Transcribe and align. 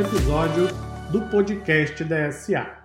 episódio 0.00 0.68
do 1.10 1.22
podcast 1.22 2.04
da 2.04 2.30
SA. 2.30 2.84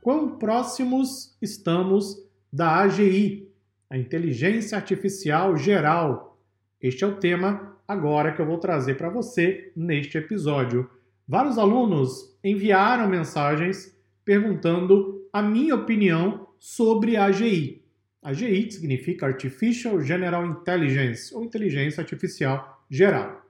Quão 0.00 0.38
próximos 0.38 1.36
estamos 1.42 2.16
da 2.50 2.78
AGI, 2.78 3.52
a 3.90 3.98
Inteligência 3.98 4.78
Artificial 4.78 5.58
Geral? 5.58 6.40
Este 6.80 7.04
é 7.04 7.06
o 7.06 7.16
tema 7.16 7.76
agora 7.86 8.32
que 8.32 8.40
eu 8.40 8.46
vou 8.46 8.56
trazer 8.56 8.94
para 8.94 9.10
você 9.10 9.72
neste 9.76 10.16
episódio. 10.16 10.88
Vários 11.28 11.58
alunos 11.58 12.34
enviaram 12.42 13.06
mensagens 13.08 13.94
perguntando 14.24 15.28
a 15.30 15.42
minha 15.42 15.74
opinião 15.74 16.48
sobre 16.58 17.14
a 17.14 17.26
AGI. 17.26 17.84
AGI 18.22 18.70
significa 18.72 19.26
Artificial 19.26 20.00
General 20.00 20.46
Intelligence, 20.46 21.34
ou 21.34 21.44
Inteligência 21.44 22.00
Artificial 22.00 22.82
Geral. 22.88 23.42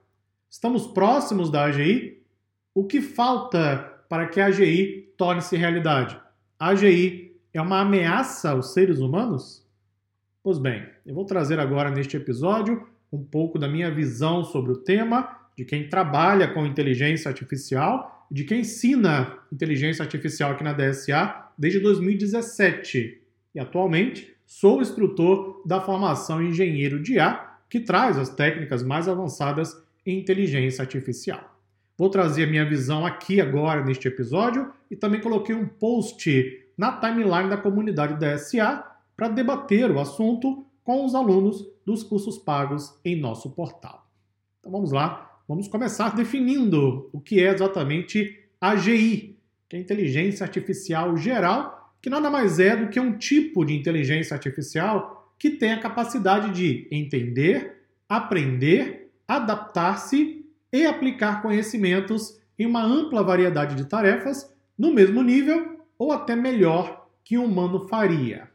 Estamos 0.50 0.88
próximos 0.88 1.48
da 1.48 1.66
AGI? 1.66 2.21
O 2.74 2.84
que 2.84 3.02
falta 3.02 3.76
para 4.08 4.26
que 4.28 4.40
a 4.40 4.46
AGI 4.46 5.12
torne-se 5.18 5.58
realidade? 5.58 6.18
A 6.58 6.68
AGI 6.68 7.36
é 7.52 7.60
uma 7.60 7.80
ameaça 7.80 8.52
aos 8.52 8.72
seres 8.72 8.98
humanos? 8.98 9.62
Pois 10.42 10.58
bem, 10.58 10.86
eu 11.04 11.14
vou 11.14 11.27
trazer 11.27 11.60
agora 11.60 11.90
neste 11.90 12.16
episódio 12.16 12.88
um 13.12 13.22
pouco 13.22 13.58
da 13.58 13.68
minha 13.68 13.90
visão 13.90 14.42
sobre 14.42 14.72
o 14.72 14.78
tema, 14.78 15.38
de 15.54 15.66
quem 15.66 15.86
trabalha 15.86 16.48
com 16.48 16.64
inteligência 16.64 17.28
artificial, 17.28 18.27
de 18.30 18.44
quem 18.44 18.60
ensina 18.60 19.36
inteligência 19.52 20.02
artificial 20.02 20.52
aqui 20.52 20.64
na 20.64 20.72
DSA 20.72 21.50
desde 21.58 21.78
2017. 21.78 23.20
E 23.54 23.60
atualmente 23.60 24.34
sou 24.47 24.80
instrutor 24.80 25.62
da 25.66 25.78
formação 25.78 26.42
engenheiro 26.42 27.02
de 27.02 27.16
IA, 27.16 27.58
que 27.69 27.80
traz 27.80 28.16
as 28.16 28.30
técnicas 28.30 28.82
mais 28.82 29.08
avançadas 29.08 29.77
em 30.06 30.19
inteligência 30.19 30.80
artificial. 30.80 31.52
Vou 32.03 32.11
trazer 32.11 32.42
a 32.42 32.47
minha 32.48 32.69
visão 32.69 33.06
aqui 33.06 33.41
agora 33.41 33.84
neste 33.84 34.08
episódio 34.08 34.72
e 34.91 34.97
também 34.97 35.20
coloquei 35.20 35.55
um 35.55 35.69
post 35.69 36.61
na 36.77 36.97
timeline 36.97 37.48
da 37.48 37.56
comunidade 37.56 38.19
da 38.19 38.36
SA 38.39 38.84
para 39.17 39.28
debater 39.28 39.89
o 39.89 40.00
assunto 40.00 40.67
com 40.83 41.05
os 41.05 41.14
alunos 41.14 41.64
dos 41.86 42.03
cursos 42.03 42.39
pagos 42.39 42.92
em 43.05 43.14
nosso 43.14 43.50
portal. 43.50 44.05
Então 44.59 44.72
vamos 44.72 44.91
lá, 44.91 45.31
vamos 45.47 45.69
começar 45.69 46.12
definindo 46.17 47.09
o 47.12 47.20
que 47.20 47.41
é 47.41 47.53
exatamente 47.53 48.37
AGI, 48.61 49.39
que 49.69 49.77
é 49.77 49.78
Inteligência 49.78 50.42
Artificial 50.42 51.16
Geral, 51.16 51.94
que 52.03 52.11
nada 52.11 52.28
mais 52.28 52.59
é 52.59 52.77
do 52.77 52.89
que 52.89 52.98
um 52.98 53.16
tipo 53.16 53.64
de 53.64 53.77
inteligência 53.77 54.34
artificial 54.34 55.33
que 55.39 55.50
tem 55.50 55.72
a 55.72 55.81
capacidade 55.81 56.50
de 56.50 56.89
entender, 56.91 57.84
aprender, 58.09 59.12
adaptar-se 59.28 60.41
e 60.73 60.87
aplicar 60.87 61.42
conhecimentos 61.42 62.41
em 62.59 62.67
uma 62.67 62.83
ampla 62.83 63.23
variedade 63.23 63.75
de 63.75 63.84
tarefas 63.84 64.53
no 64.78 64.92
mesmo 64.92 65.23
nível 65.23 65.81
ou 65.98 66.12
até 66.12 66.34
melhor 66.34 67.09
que 67.25 67.37
um 67.37 67.45
humano 67.45 67.87
faria. 67.89 68.51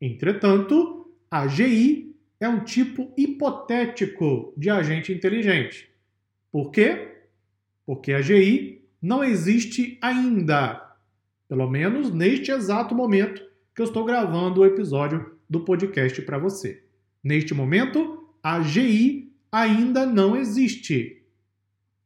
Entretanto, 0.00 1.10
a 1.30 1.42
AGI 1.42 2.14
é 2.38 2.48
um 2.48 2.60
tipo 2.60 3.12
hipotético 3.16 4.52
de 4.56 4.68
agente 4.68 5.12
inteligente. 5.12 5.88
Por 6.50 6.70
quê? 6.70 7.12
Porque 7.84 8.12
a 8.12 8.18
AGI 8.18 8.82
não 9.00 9.22
existe 9.22 9.98
ainda, 10.02 10.94
pelo 11.48 11.68
menos 11.70 12.12
neste 12.12 12.50
exato 12.50 12.94
momento 12.94 13.42
que 13.74 13.80
eu 13.80 13.84
estou 13.84 14.04
gravando 14.04 14.60
o 14.60 14.66
episódio 14.66 15.36
do 15.48 15.60
podcast 15.60 16.20
para 16.22 16.38
você. 16.38 16.82
Neste 17.22 17.54
momento, 17.54 18.28
a 18.42 18.56
AGI 18.56 19.32
ainda 19.50 20.04
não 20.04 20.36
existe. 20.36 21.15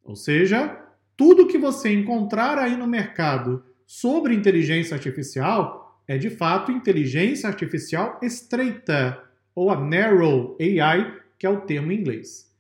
Ou 0.04 0.16
seja, 0.16 0.78
tudo 1.16 1.46
que 1.46 1.58
você 1.58 1.92
encontrar 1.92 2.58
aí 2.58 2.76
no 2.76 2.86
mercado 2.86 3.64
sobre 3.86 4.34
inteligência 4.34 4.94
artificial 4.94 6.00
é 6.06 6.16
de 6.16 6.30
fato 6.30 6.72
inteligência 6.72 7.48
artificial 7.48 8.18
estreita, 8.22 9.22
ou 9.54 9.70
a 9.70 9.78
Narrow 9.78 10.56
AI, 10.60 11.14
que 11.38 11.46
é 11.46 11.50
o 11.50 11.60
termo 11.60 11.92
em 11.92 12.00
inglês. 12.00 12.50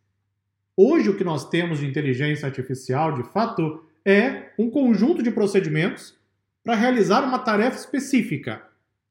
Hoje, 0.76 1.10
o 1.10 1.16
que 1.16 1.24
nós 1.24 1.48
temos 1.48 1.80
de 1.80 1.86
inteligência 1.86 2.46
artificial, 2.46 3.12
de 3.12 3.22
fato, 3.22 3.84
é 4.04 4.50
um 4.58 4.70
conjunto 4.70 5.22
de 5.22 5.30
procedimentos 5.30 6.14
para 6.62 6.74
realizar 6.74 7.22
uma 7.22 7.38
tarefa 7.38 7.76
específica. 7.76 8.62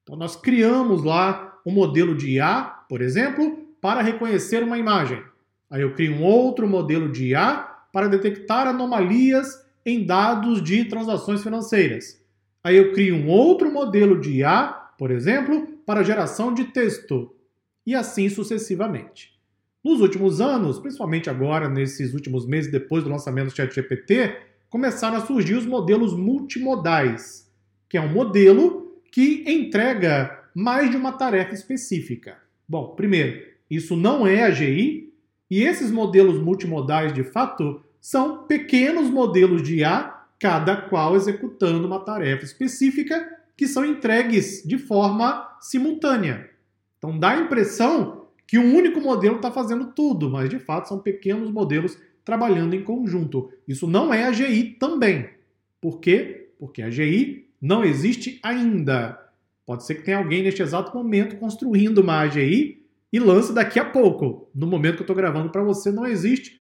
Então, 0.03 0.15
nós 0.15 0.35
criamos 0.35 1.03
lá 1.03 1.59
um 1.65 1.71
modelo 1.71 2.15
de 2.15 2.31
IA, 2.31 2.63
por 2.87 3.01
exemplo, 3.01 3.67
para 3.81 4.01
reconhecer 4.01 4.63
uma 4.63 4.77
imagem. 4.77 5.21
Aí 5.69 5.81
eu 5.81 5.93
crio 5.93 6.15
um 6.15 6.23
outro 6.23 6.67
modelo 6.67 7.11
de 7.11 7.27
IA 7.27 7.68
para 7.91 8.07
detectar 8.07 8.67
anomalias 8.67 9.65
em 9.85 10.05
dados 10.05 10.63
de 10.63 10.85
transações 10.85 11.41
financeiras. 11.41 12.19
Aí 12.63 12.75
eu 12.75 12.91
crio 12.91 13.15
um 13.15 13.29
outro 13.29 13.71
modelo 13.71 14.19
de 14.19 14.37
IA, 14.39 14.67
por 14.97 15.11
exemplo, 15.11 15.67
para 15.85 16.03
geração 16.03 16.53
de 16.53 16.65
texto. 16.65 17.33
E 17.85 17.95
assim 17.95 18.29
sucessivamente. 18.29 19.39
Nos 19.83 20.01
últimos 20.01 20.41
anos, 20.41 20.77
principalmente 20.77 21.29
agora, 21.29 21.69
nesses 21.69 22.13
últimos 22.13 22.45
meses 22.45 22.69
depois 22.69 23.03
do 23.03 23.09
lançamento 23.09 23.47
do 23.47 23.55
ChatGPT, 23.55 24.35
começaram 24.69 25.17
a 25.17 25.25
surgir 25.25 25.55
os 25.55 25.65
modelos 25.65 26.13
multimodais, 26.13 27.49
que 27.87 27.97
é 27.97 28.01
um 28.01 28.11
modelo 28.11 29.01
que 29.11 29.43
entrega 29.47 30.43
mais 30.53 30.91
de 30.91 30.97
uma 30.97 31.13
tarefa 31.13 31.53
específica. 31.53 32.37
Bom, 32.67 32.93
primeiro, 32.95 33.47
isso 33.69 33.95
não 33.95 34.27
é 34.27 34.43
AGI, 34.43 35.08
e 35.49 35.63
esses 35.63 35.91
modelos 35.91 36.39
multimodais, 36.39 37.11
de 37.13 37.23
fato, 37.23 37.81
são 37.99 38.43
pequenos 38.43 39.09
modelos 39.09 39.63
de 39.63 39.77
IA 39.77 40.15
cada 40.39 40.77
qual 40.77 41.15
executando 41.15 41.85
uma 41.85 41.99
tarefa 41.99 42.45
específica 42.45 43.37
que 43.57 43.67
são 43.67 43.83
entregues 43.83 44.63
de 44.65 44.77
forma 44.77 45.57
simultânea. 45.59 46.49
Então 46.97 47.17
dá 47.17 47.31
a 47.31 47.41
impressão 47.41 48.27
que 48.47 48.57
um 48.57 48.75
único 48.75 49.01
modelo 49.01 49.35
está 49.35 49.51
fazendo 49.51 49.87
tudo, 49.87 50.29
mas 50.29 50.49
de 50.49 50.59
fato 50.59 50.87
são 50.87 50.99
pequenos 50.99 51.51
modelos 51.51 51.97
trabalhando 52.23 52.73
em 52.73 52.83
conjunto. 52.83 53.51
Isso 53.67 53.85
não 53.85 54.13
é 54.13 54.23
AGI 54.23 54.77
também. 54.79 55.29
Por 55.81 55.99
quê? 55.99 56.51
Porque 56.57 56.81
a 56.81 56.87
AGI 56.87 57.47
não 57.61 57.83
existe 57.83 58.39
ainda. 58.41 59.19
Pode 59.65 59.85
ser 59.85 59.95
que 59.95 60.03
tenha 60.03 60.17
alguém 60.17 60.41
neste 60.41 60.61
exato 60.61 60.95
momento 60.95 61.35
construindo 61.37 61.99
uma 61.99 62.21
AGI 62.21 62.81
e 63.11 63.19
lance 63.19 63.53
daqui 63.53 63.79
a 63.79 63.85
pouco. 63.85 64.49
No 64.53 64.67
momento 64.67 64.95
que 64.95 65.01
eu 65.01 65.03
estou 65.03 65.15
gravando 65.15 65.51
para 65.51 65.63
você, 65.63 65.91
não 65.91 66.05
existe. 66.05 66.59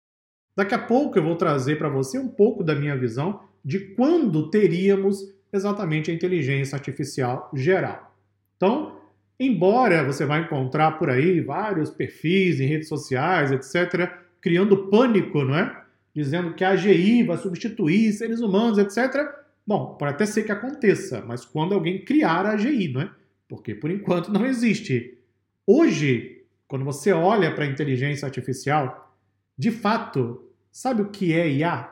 Daqui 0.56 0.74
a 0.74 0.78
pouco 0.78 1.18
eu 1.18 1.22
vou 1.22 1.36
trazer 1.36 1.76
para 1.76 1.88
você 1.88 2.18
um 2.18 2.28
pouco 2.28 2.64
da 2.64 2.74
minha 2.74 2.96
visão 2.96 3.40
de 3.64 3.78
quando 3.94 4.50
teríamos 4.50 5.22
exatamente 5.52 6.10
a 6.10 6.14
inteligência 6.14 6.76
artificial 6.76 7.50
geral. 7.54 8.16
Então, 8.56 8.98
embora 9.38 10.04
você 10.04 10.24
vai 10.26 10.42
encontrar 10.42 10.92
por 10.98 11.10
aí 11.10 11.40
vários 11.40 11.90
perfis 11.90 12.60
em 12.60 12.66
redes 12.66 12.88
sociais, 12.88 13.52
etc., 13.52 14.10
criando 14.40 14.88
pânico, 14.88 15.44
não 15.44 15.56
é? 15.56 15.84
Dizendo 16.14 16.54
que 16.54 16.64
a 16.64 16.70
AGI 16.70 17.22
vai 17.22 17.36
substituir 17.36 18.12
seres 18.12 18.40
humanos, 18.40 18.78
etc. 18.78 19.28
Bom, 19.66 19.96
pode 19.98 20.14
até 20.14 20.26
ser 20.26 20.44
que 20.44 20.52
aconteça, 20.52 21.22
mas 21.26 21.44
quando 21.44 21.74
alguém 21.74 22.04
criar 22.04 22.46
a 22.46 22.52
AGI, 22.52 22.88
não 22.88 23.02
é? 23.02 23.10
Porque 23.48 23.74
por 23.74 23.90
enquanto 23.90 24.32
não 24.32 24.44
existe. 24.44 25.18
Hoje, 25.66 26.37
quando 26.68 26.84
você 26.84 27.12
olha 27.12 27.52
para 27.54 27.64
a 27.64 27.66
inteligência 27.66 28.26
artificial, 28.26 29.16
de 29.56 29.70
fato, 29.70 30.44
sabe 30.70 31.02
o 31.02 31.08
que 31.08 31.32
é 31.32 31.48
IA? 31.48 31.90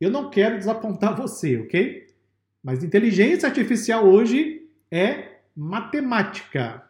Eu 0.00 0.10
não 0.10 0.30
quero 0.30 0.56
desapontar 0.56 1.14
você, 1.20 1.58
ok? 1.58 2.06
Mas 2.62 2.84
inteligência 2.84 3.48
artificial 3.48 4.06
hoje 4.06 4.66
é 4.90 5.40
matemática, 5.54 6.84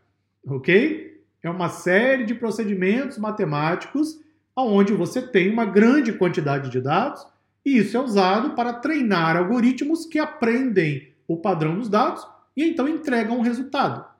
ok? 0.46 1.20
É 1.42 1.48
uma 1.48 1.68
série 1.68 2.24
de 2.24 2.34
procedimentos 2.34 3.18
matemáticos 3.18 4.20
onde 4.54 4.92
você 4.92 5.20
tem 5.20 5.50
uma 5.50 5.64
grande 5.64 6.12
quantidade 6.12 6.70
de 6.70 6.80
dados 6.80 7.26
e 7.64 7.78
isso 7.78 7.96
é 7.96 8.00
usado 8.00 8.50
para 8.54 8.72
treinar 8.72 9.36
algoritmos 9.36 10.06
que 10.06 10.18
aprendem 10.18 11.12
o 11.26 11.36
padrão 11.36 11.78
dos 11.78 11.88
dados 11.88 12.26
e 12.56 12.64
então 12.64 12.88
entregam 12.88 13.38
um 13.38 13.42
resultado. 13.42 14.15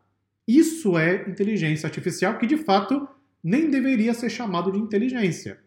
Isso 0.47 0.97
é 0.97 1.29
inteligência 1.29 1.87
artificial 1.87 2.39
que 2.39 2.47
de 2.47 2.57
fato 2.57 3.09
nem 3.43 3.71
deveria 3.71 4.15
ser 4.15 4.31
chamado 4.31 4.71
de 4.71 4.79
inteligência. 4.79 5.59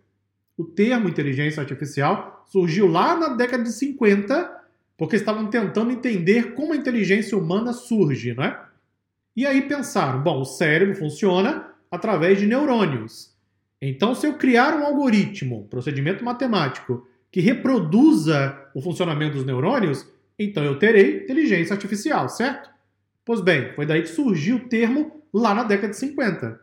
O 0.58 0.64
termo 0.64 1.08
inteligência 1.08 1.62
artificial 1.62 2.46
surgiu 2.48 2.88
lá 2.88 3.16
na 3.16 3.30
década 3.30 3.64
de 3.64 3.72
50, 3.72 4.58
porque 4.98 5.16
estavam 5.16 5.48
tentando 5.48 5.92
entender 5.92 6.54
como 6.54 6.74
a 6.74 6.76
inteligência 6.76 7.38
humana 7.38 7.72
surge, 7.72 8.34
não 8.34 8.44
é? 8.44 8.62
E 9.36 9.46
aí 9.46 9.62
pensaram, 9.62 10.22
bom, 10.22 10.42
o 10.42 10.46
cérebro 10.46 10.96
funciona 10.96 11.72
através 11.90 12.40
de 12.40 12.46
neurônios. 12.46 13.34
Então, 13.81 14.14
se 14.14 14.28
eu 14.28 14.34
criar 14.34 14.76
um 14.76 14.86
algoritmo, 14.86 15.62
um 15.62 15.68
procedimento 15.68 16.24
matemático, 16.26 17.08
que 17.31 17.40
reproduza 17.40 18.58
o 18.74 18.81
funcionamento 18.81 19.36
dos 19.36 19.46
neurônios, 19.46 20.06
então 20.38 20.64
eu 20.64 20.78
terei 20.78 21.24
inteligência 21.24 21.74
artificial, 21.74 22.28
certo? 22.28 22.70
Pois 23.30 23.42
bem, 23.42 23.74
foi 23.74 23.86
daí 23.86 24.02
que 24.02 24.10
surgiu 24.10 24.56
o 24.56 24.68
termo 24.68 25.22
lá 25.31 25.54
na 25.54 25.64
década 25.64 25.90
de 25.90 25.98
50. 25.98 26.60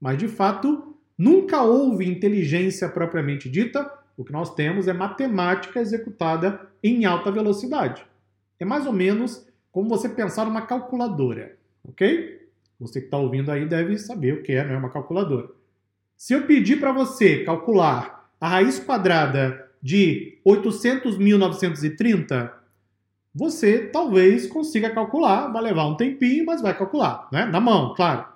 Mas, 0.00 0.18
de 0.18 0.26
fato, 0.26 0.90
Nunca 1.22 1.60
houve 1.60 2.08
inteligência 2.08 2.88
propriamente 2.88 3.50
dita, 3.50 3.92
o 4.16 4.24
que 4.24 4.32
nós 4.32 4.54
temos 4.54 4.88
é 4.88 4.94
matemática 4.94 5.78
executada 5.78 6.58
em 6.82 7.04
alta 7.04 7.30
velocidade. 7.30 8.02
É 8.58 8.64
mais 8.64 8.86
ou 8.86 8.92
menos 8.94 9.46
como 9.70 9.90
você 9.90 10.08
pensar 10.08 10.46
numa 10.46 10.62
calculadora, 10.62 11.58
ok? 11.84 12.48
Você 12.80 13.00
que 13.00 13.06
está 13.08 13.18
ouvindo 13.18 13.50
aí 13.50 13.66
deve 13.66 13.98
saber 13.98 14.32
o 14.32 14.42
que 14.42 14.52
é, 14.52 14.64
não 14.64 14.76
é 14.76 14.78
uma 14.78 14.88
calculadora. 14.88 15.50
Se 16.16 16.32
eu 16.32 16.46
pedir 16.46 16.80
para 16.80 16.90
você 16.90 17.44
calcular 17.44 18.26
a 18.40 18.48
raiz 18.48 18.78
quadrada 18.78 19.68
de 19.82 20.38
800.930, 20.46 22.50
você 23.34 23.86
talvez 23.86 24.46
consiga 24.46 24.90
calcular, 24.90 25.48
vai 25.48 25.62
levar 25.62 25.86
um 25.86 25.96
tempinho, 25.96 26.44
mas 26.44 26.60
vai 26.60 26.76
calcular, 26.76 27.28
né? 27.32 27.46
Na 27.46 27.60
mão, 27.60 27.94
claro. 27.94 28.26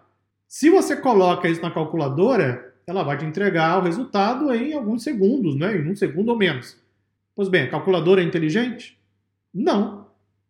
Se 0.46 0.70
você 0.70 0.96
coloca 0.96 1.48
isso 1.48 1.60
na 1.60 1.70
calculadora, 1.70 2.74
ela 2.86 3.02
vai 3.02 3.18
te 3.18 3.24
entregar 3.24 3.78
o 3.78 3.82
resultado 3.82 4.52
em 4.54 4.72
alguns 4.72 5.02
segundos, 5.02 5.56
né? 5.56 5.76
Em 5.76 5.90
um 5.90 5.96
segundo 5.96 6.28
ou 6.28 6.38
menos. 6.38 6.76
Pois 7.34 7.48
bem, 7.48 7.64
a 7.64 7.70
calculadora 7.70 8.22
é 8.22 8.24
inteligente? 8.24 8.96
Não. 9.52 10.06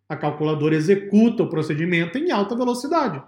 A 0.09 0.17
calculadora 0.17 0.75
executa 0.75 1.43
o 1.43 1.49
procedimento 1.49 2.19
em 2.19 2.31
alta 2.31 2.55
velocidade. 2.55 3.23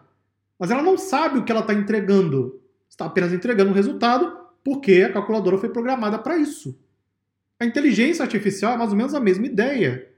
Mas 0.59 0.71
ela 0.71 0.83
não 0.83 0.99
sabe 0.99 1.39
o 1.39 1.45
que 1.45 1.53
ela 1.53 1.63
está 1.63 1.73
entregando. 1.73 2.61
Está 2.89 3.07
apenas 3.07 3.33
entregando 3.33 3.71
um 3.71 3.75
resultado 3.75 4.37
porque 4.63 5.03
a 5.03 5.13
calculadora 5.13 5.59
foi 5.59 5.69
programada 5.69 6.19
para 6.19 6.37
isso. 6.37 6.79
A 7.59 7.65
inteligência 7.65 8.23
artificial 8.23 8.75
é 8.75 8.77
mais 8.77 8.91
ou 8.91 8.97
menos 8.97 9.15
a 9.15 9.21
mesma 9.21 9.47
ideia. 9.47 10.09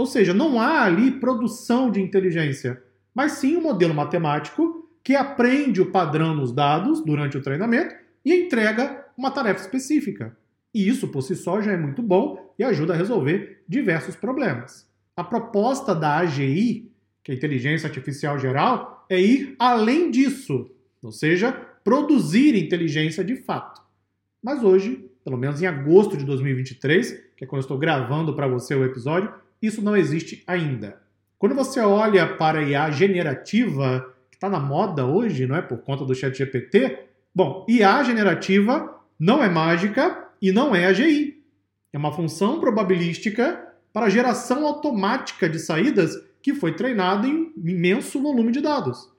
Ou 0.00 0.06
seja, 0.06 0.32
não 0.32 0.58
há 0.58 0.84
ali 0.84 1.10
produção 1.10 1.90
de 1.90 2.00
inteligência, 2.00 2.82
mas 3.14 3.32
sim 3.32 3.58
um 3.58 3.60
modelo 3.60 3.92
matemático 3.92 4.88
que 5.04 5.14
aprende 5.14 5.82
o 5.82 5.90
padrão 5.90 6.34
nos 6.34 6.52
dados 6.52 7.04
durante 7.04 7.36
o 7.36 7.42
treinamento 7.42 7.94
e 8.24 8.32
entrega 8.32 9.04
uma 9.14 9.30
tarefa 9.30 9.60
específica. 9.60 10.34
E 10.72 10.88
isso 10.88 11.08
por 11.08 11.20
si 11.20 11.36
só 11.36 11.60
já 11.60 11.72
é 11.72 11.76
muito 11.76 12.00
bom 12.00 12.50
e 12.58 12.64
ajuda 12.64 12.94
a 12.94 12.96
resolver 12.96 13.62
diversos 13.68 14.16
problemas. 14.16 14.88
A 15.14 15.22
proposta 15.22 15.94
da 15.94 16.16
AGI, 16.16 16.90
que 17.22 17.32
é 17.32 17.34
a 17.34 17.36
Inteligência 17.36 17.86
Artificial 17.86 18.38
Geral, 18.38 19.04
é 19.06 19.20
ir 19.20 19.54
além 19.58 20.10
disso, 20.10 20.70
ou 21.02 21.12
seja, 21.12 21.52
produzir 21.84 22.56
inteligência 22.56 23.22
de 23.22 23.36
fato. 23.36 23.82
Mas 24.42 24.64
hoje, 24.64 25.10
pelo 25.22 25.36
menos 25.36 25.60
em 25.60 25.66
agosto 25.66 26.16
de 26.16 26.24
2023, 26.24 27.22
que 27.36 27.44
é 27.44 27.46
quando 27.46 27.60
eu 27.60 27.64
estou 27.64 27.76
gravando 27.76 28.34
para 28.34 28.48
você 28.48 28.74
o 28.74 28.82
episódio, 28.82 29.30
isso 29.60 29.82
não 29.82 29.96
existe 29.96 30.42
ainda. 30.46 31.00
Quando 31.38 31.54
você 31.54 31.80
olha 31.80 32.26
para 32.36 32.60
a 32.60 32.62
IA 32.62 32.90
generativa, 32.90 34.14
que 34.30 34.36
está 34.36 34.48
na 34.48 34.60
moda 34.60 35.06
hoje, 35.06 35.46
não 35.46 35.56
é 35.56 35.62
por 35.62 35.78
conta 35.78 36.04
do 36.04 36.14
chat 36.14 36.36
GPT, 36.36 36.98
bom, 37.34 37.64
IA 37.68 38.02
generativa 38.04 38.98
não 39.18 39.42
é 39.42 39.48
mágica 39.48 40.28
e 40.40 40.52
não 40.52 40.74
é 40.74 40.86
AGI. 40.86 41.42
É 41.92 41.98
uma 41.98 42.12
função 42.12 42.60
probabilística 42.60 43.68
para 43.92 44.08
geração 44.08 44.66
automática 44.66 45.48
de 45.48 45.58
saídas 45.58 46.14
que 46.42 46.54
foi 46.54 46.74
treinada 46.74 47.26
em 47.26 47.52
imenso 47.56 48.20
volume 48.20 48.52
de 48.52 48.60
dados. 48.60 49.10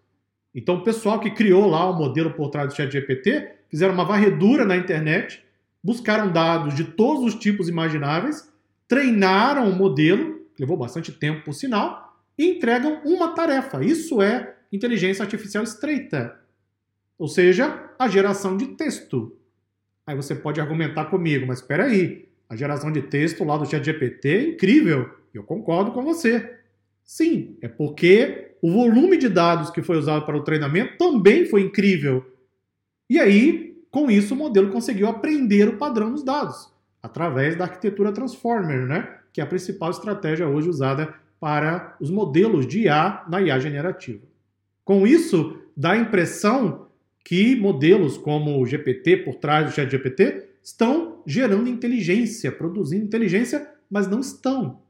Então, 0.53 0.75
o 0.75 0.83
pessoal 0.83 1.19
que 1.19 1.31
criou 1.31 1.67
lá 1.67 1.89
o 1.89 1.97
modelo 1.97 2.31
por 2.31 2.49
trás 2.49 2.67
do 2.67 2.75
ChatGPT 2.75 3.51
fizeram 3.69 3.93
uma 3.93 4.05
varredura 4.05 4.65
na 4.65 4.75
internet, 4.75 5.43
buscaram 5.83 6.31
dados 6.31 6.75
de 6.75 6.83
todos 6.83 7.23
os 7.23 7.35
tipos 7.39 7.69
imagináveis, 7.69 8.50
treinaram 8.91 9.69
o 9.69 9.73
modelo, 9.73 10.41
levou 10.59 10.75
bastante 10.75 11.13
tempo 11.13 11.45
por 11.45 11.53
sinal, 11.53 12.13
e 12.37 12.45
entregam 12.45 13.01
uma 13.05 13.29
tarefa. 13.29 13.81
Isso 13.81 14.21
é 14.21 14.57
inteligência 14.69 15.23
artificial 15.23 15.63
estreita. 15.63 16.37
Ou 17.17 17.29
seja, 17.29 17.89
a 17.97 18.09
geração 18.09 18.57
de 18.57 18.67
texto. 18.75 19.37
Aí 20.05 20.13
você 20.13 20.35
pode 20.35 20.59
argumentar 20.59 21.05
comigo, 21.05 21.47
mas 21.47 21.59
espera 21.59 21.85
aí, 21.85 22.27
a 22.49 22.55
geração 22.57 22.91
de 22.91 23.03
texto 23.03 23.45
lá 23.45 23.55
do 23.55 23.65
ChatGPT 23.65 24.27
é 24.27 24.49
incrível. 24.49 25.09
Eu 25.33 25.43
concordo 25.43 25.93
com 25.93 26.03
você. 26.03 26.57
Sim, 27.01 27.55
é 27.61 27.69
porque 27.69 28.57
o 28.61 28.73
volume 28.73 29.15
de 29.15 29.29
dados 29.29 29.69
que 29.69 29.81
foi 29.81 29.95
usado 29.95 30.25
para 30.25 30.35
o 30.35 30.43
treinamento 30.43 30.97
também 30.97 31.45
foi 31.45 31.61
incrível. 31.61 32.25
E 33.09 33.17
aí, 33.17 33.81
com 33.89 34.11
isso, 34.11 34.33
o 34.33 34.37
modelo 34.37 34.69
conseguiu 34.69 35.07
aprender 35.07 35.69
o 35.69 35.77
padrão 35.77 36.11
dos 36.11 36.23
dados, 36.23 36.69
através 37.01 37.55
da 37.55 37.65
arquitetura 37.65 38.11
Transformer, 38.11 38.85
né? 38.85 39.17
que 39.33 39.41
é 39.41 39.43
a 39.43 39.47
principal 39.47 39.89
estratégia 39.89 40.47
hoje 40.47 40.69
usada 40.69 41.13
para 41.39 41.95
os 41.99 42.11
modelos 42.11 42.67
de 42.67 42.81
IA 42.81 43.23
na 43.27 43.41
IA 43.41 43.59
generativa. 43.59 44.21
Com 44.83 45.07
isso, 45.07 45.57
dá 45.75 45.91
a 45.91 45.97
impressão 45.97 46.87
que 47.23 47.55
modelos 47.55 48.17
como 48.17 48.59
o 48.59 48.65
GPT 48.65 49.17
por 49.17 49.35
trás 49.35 49.65
do 49.65 49.71
ChatGPT 49.73 50.49
estão 50.63 51.21
gerando 51.25 51.69
inteligência, 51.69 52.51
produzindo 52.51 53.05
inteligência, 53.05 53.67
mas 53.89 54.07
não 54.07 54.19
estão. 54.19 54.81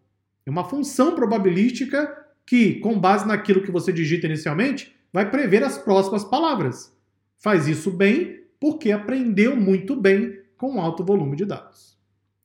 É 0.45 0.49
uma 0.49 0.67
função 0.67 1.15
probabilística 1.15 2.17
que, 2.45 2.75
com 2.75 2.99
base 2.99 3.27
naquilo 3.27 3.61
que 3.61 3.71
você 3.71 3.93
digita 3.93 4.25
inicialmente, 4.25 4.95
vai 5.13 5.29
prever 5.29 5.63
as 5.63 5.77
próximas 5.77 6.23
palavras. 6.23 6.93
Faz 7.37 7.67
isso 7.67 7.91
bem 7.91 8.41
porque 8.59 8.91
aprendeu 8.91 9.55
muito 9.55 9.95
bem 9.95 10.39
com 10.57 10.79
alto 10.79 11.03
volume 11.03 11.35
de 11.35 11.45
dados. 11.45 11.90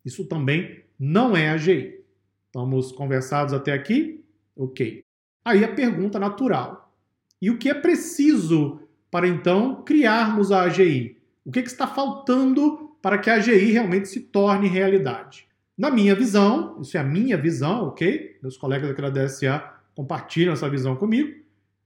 Isso 0.07 0.25
também 0.25 0.85
não 0.97 1.37
é 1.37 1.51
AGI. 1.51 1.99
Estamos 2.47 2.93
conversados 2.93 3.53
até 3.53 3.73
aqui? 3.73 4.25
Ok. 4.57 5.03
Aí 5.45 5.65
a 5.65 5.75
pergunta 5.75 6.17
natural. 6.17 6.95
E 7.43 7.51
o 7.51 7.59
que 7.59 7.69
é 7.69 7.75
preciso 7.75 8.81
para 9.11 9.27
então 9.27 9.83
criarmos 9.83 10.53
a 10.53 10.63
AGI? 10.63 11.19
O 11.45 11.51
que, 11.51 11.61
que 11.61 11.69
está 11.69 11.89
faltando 11.89 12.97
para 13.03 13.19
que 13.19 13.29
a 13.29 13.35
AGI 13.35 13.73
realmente 13.73 14.09
se 14.09 14.21
torne 14.21 14.69
realidade? 14.69 15.49
Na 15.77 15.91
minha 15.91 16.15
visão, 16.15 16.81
isso 16.81 16.97
é 16.97 17.01
a 17.01 17.05
minha 17.05 17.37
visão, 17.37 17.89
ok? 17.89 18.39
Meus 18.41 18.57
colegas 18.57 18.89
aqui 18.89 19.03
da 19.03 19.11
DSA 19.11 19.59
compartilham 19.95 20.53
essa 20.53 20.71
visão 20.71 20.95
comigo. 20.95 21.37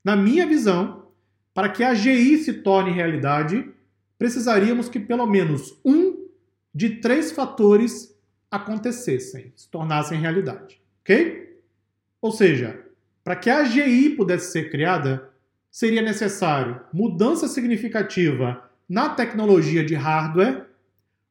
Na 0.05 0.15
minha 0.15 0.47
visão, 0.47 1.07
para 1.55 1.71
que 1.71 1.83
a 1.83 1.91
AGI 1.91 2.37
se 2.39 2.53
torne 2.53 2.91
realidade, 2.91 3.69
precisaríamos 4.19 4.91
que 4.91 5.01
pelo 5.01 5.27
menos 5.27 5.81
um 5.85 6.29
de 6.75 6.97
três 6.97 7.33
fatores 7.33 8.10
acontecessem, 8.51 9.53
se 9.55 9.69
tornassem 9.69 10.19
realidade, 10.19 10.81
ok? 11.03 11.61
Ou 12.21 12.33
seja, 12.33 12.85
para 13.23 13.37
que 13.37 13.49
a 13.49 13.59
AGI 13.59 14.11
pudesse 14.11 14.53
ser 14.53 14.71
criada, 14.71 15.31
seria 15.71 16.03
necessário 16.03 16.81
mudança 16.93 17.47
significativa 17.47 18.69
na 18.89 19.11
tecnologia 19.11 19.85
de 19.85 19.95
hardware 19.95 20.67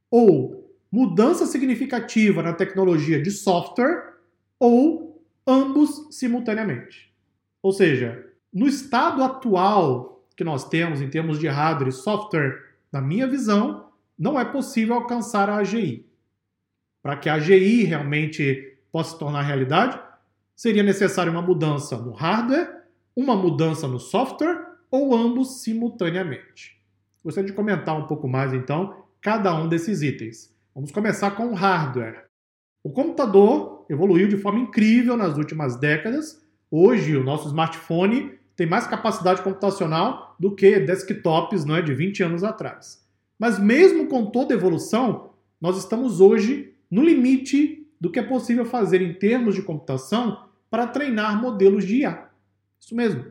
ou 0.10 0.74
mudança 0.92 1.46
significativa 1.46 2.42
na 2.42 2.54
tecnologia 2.54 3.22
de 3.22 3.32
software 3.32 4.14
ou 4.58 5.22
ambos 5.46 6.08
simultaneamente. 6.12 7.14
Ou 7.62 7.72
seja, 7.72 8.26
no 8.54 8.68
estado 8.68 9.24
atual 9.24 10.24
que 10.36 10.44
nós 10.44 10.68
temos 10.70 11.02
em 11.02 11.10
termos 11.10 11.38
de 11.38 11.48
hardware 11.48 11.90
e 11.90 11.92
software, 11.92 12.64
na 12.92 13.02
minha 13.02 13.28
visão, 13.28 13.90
não 14.18 14.40
é 14.40 14.46
possível 14.46 14.96
alcançar 14.96 15.50
a 15.50 15.58
AGI. 15.58 16.09
Para 17.10 17.18
que 17.18 17.28
a 17.28 17.34
AGI 17.34 17.86
realmente 17.86 18.78
possa 18.92 19.14
se 19.14 19.18
tornar 19.18 19.42
realidade, 19.42 20.00
seria 20.56 20.84
necessária 20.84 21.32
uma 21.32 21.42
mudança 21.42 21.98
no 21.98 22.12
hardware, 22.12 22.84
uma 23.16 23.36
mudança 23.36 23.88
no 23.88 23.98
software 23.98 24.64
ou 24.92 25.16
ambos 25.16 25.64
simultaneamente. 25.64 26.80
Gostaria 27.24 27.50
de 27.50 27.56
comentar 27.56 27.98
um 27.98 28.06
pouco 28.06 28.28
mais 28.28 28.54
então 28.54 29.06
cada 29.20 29.60
um 29.60 29.68
desses 29.68 30.04
itens. 30.04 30.56
Vamos 30.76 30.92
começar 30.92 31.32
com 31.32 31.48
o 31.48 31.56
hardware. 31.56 32.26
O 32.84 32.92
computador 32.92 33.88
evoluiu 33.90 34.28
de 34.28 34.38
forma 34.38 34.60
incrível 34.60 35.18
nas 35.18 35.36
últimas 35.36 35.78
décadas. 35.78 36.40
Hoje, 36.70 37.18
o 37.18 37.24
nosso 37.24 37.48
smartphone 37.48 38.38
tem 38.56 38.68
mais 38.68 38.86
capacidade 38.86 39.42
computacional 39.42 40.36
do 40.40 40.54
que 40.54 40.80
desktops 40.80 41.66
não 41.66 41.76
é, 41.76 41.82
de 41.82 41.92
20 41.92 42.22
anos 42.22 42.44
atrás. 42.44 43.04
Mas, 43.40 43.58
mesmo 43.58 44.06
com 44.06 44.28
toda 44.28 44.54
evolução, 44.54 45.32
nós 45.60 45.76
estamos 45.76 46.22
hoje 46.22 46.69
no 46.90 47.04
limite 47.04 47.88
do 48.00 48.12
que 48.12 48.20
é 48.20 48.24
possível 48.24 48.66
fazer 48.66 49.02
em 49.02 49.14
termos 49.14 49.56
de 49.56 49.62
computação 49.62 50.46
para 50.70 50.88
treinar 50.88 51.42
modelos 51.42 51.86
de 51.86 51.98
IA. 51.98 52.30
Isso 52.80 52.96
mesmo. 52.96 53.26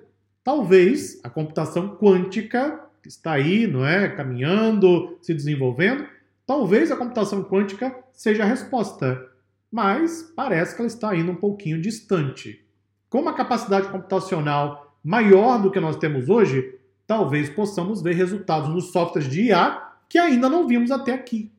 Talvez 0.45 1.21
a 1.25 1.31
computação 1.31 1.97
quântica, 1.97 2.81
que 3.03 3.09
está 3.09 3.33
aí, 3.33 3.67
não 3.67 3.85
é, 3.87 4.09
caminhando, 4.09 5.19
se 5.21 5.33
desenvolvendo, 5.33 6.07
Talvez 6.49 6.91
a 6.91 6.97
computação 6.97 7.45
quântica 7.45 7.95
seja 8.11 8.43
a 8.43 8.47
resposta, 8.47 9.23
mas 9.71 10.33
parece 10.35 10.75
que 10.75 10.81
ela 10.81 10.87
está 10.87 11.15
indo 11.15 11.31
um 11.31 11.37
pouquinho 11.37 11.79
distante. 11.79 12.65
Com 13.11 13.21
uma 13.21 13.35
capacidade 13.35 13.88
computacional 13.88 14.97
maior 15.05 15.61
do 15.61 15.71
que 15.71 15.79
nós 15.79 15.99
temos 15.99 16.31
hoje, 16.31 16.75
talvez 17.07 17.50
possamos 17.50 18.00
ver 18.00 18.15
resultados 18.15 18.71
nos 18.71 18.93
softwares 18.93 19.29
de 19.29 19.49
IA 19.49 19.91
que 20.09 20.17
ainda 20.17 20.49
não 20.49 20.67
vimos 20.67 20.91
até 20.91 21.12
aqui. 21.12 21.53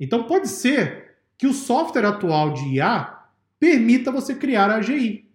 Então 0.00 0.24
pode 0.24 0.48
ser 0.48 1.05
que 1.38 1.46
o 1.46 1.52
software 1.52 2.06
atual 2.06 2.52
de 2.52 2.76
IA 2.76 3.16
permita 3.58 4.10
você 4.10 4.34
criar 4.34 4.70
a 4.70 4.76
AGI. 4.76 5.28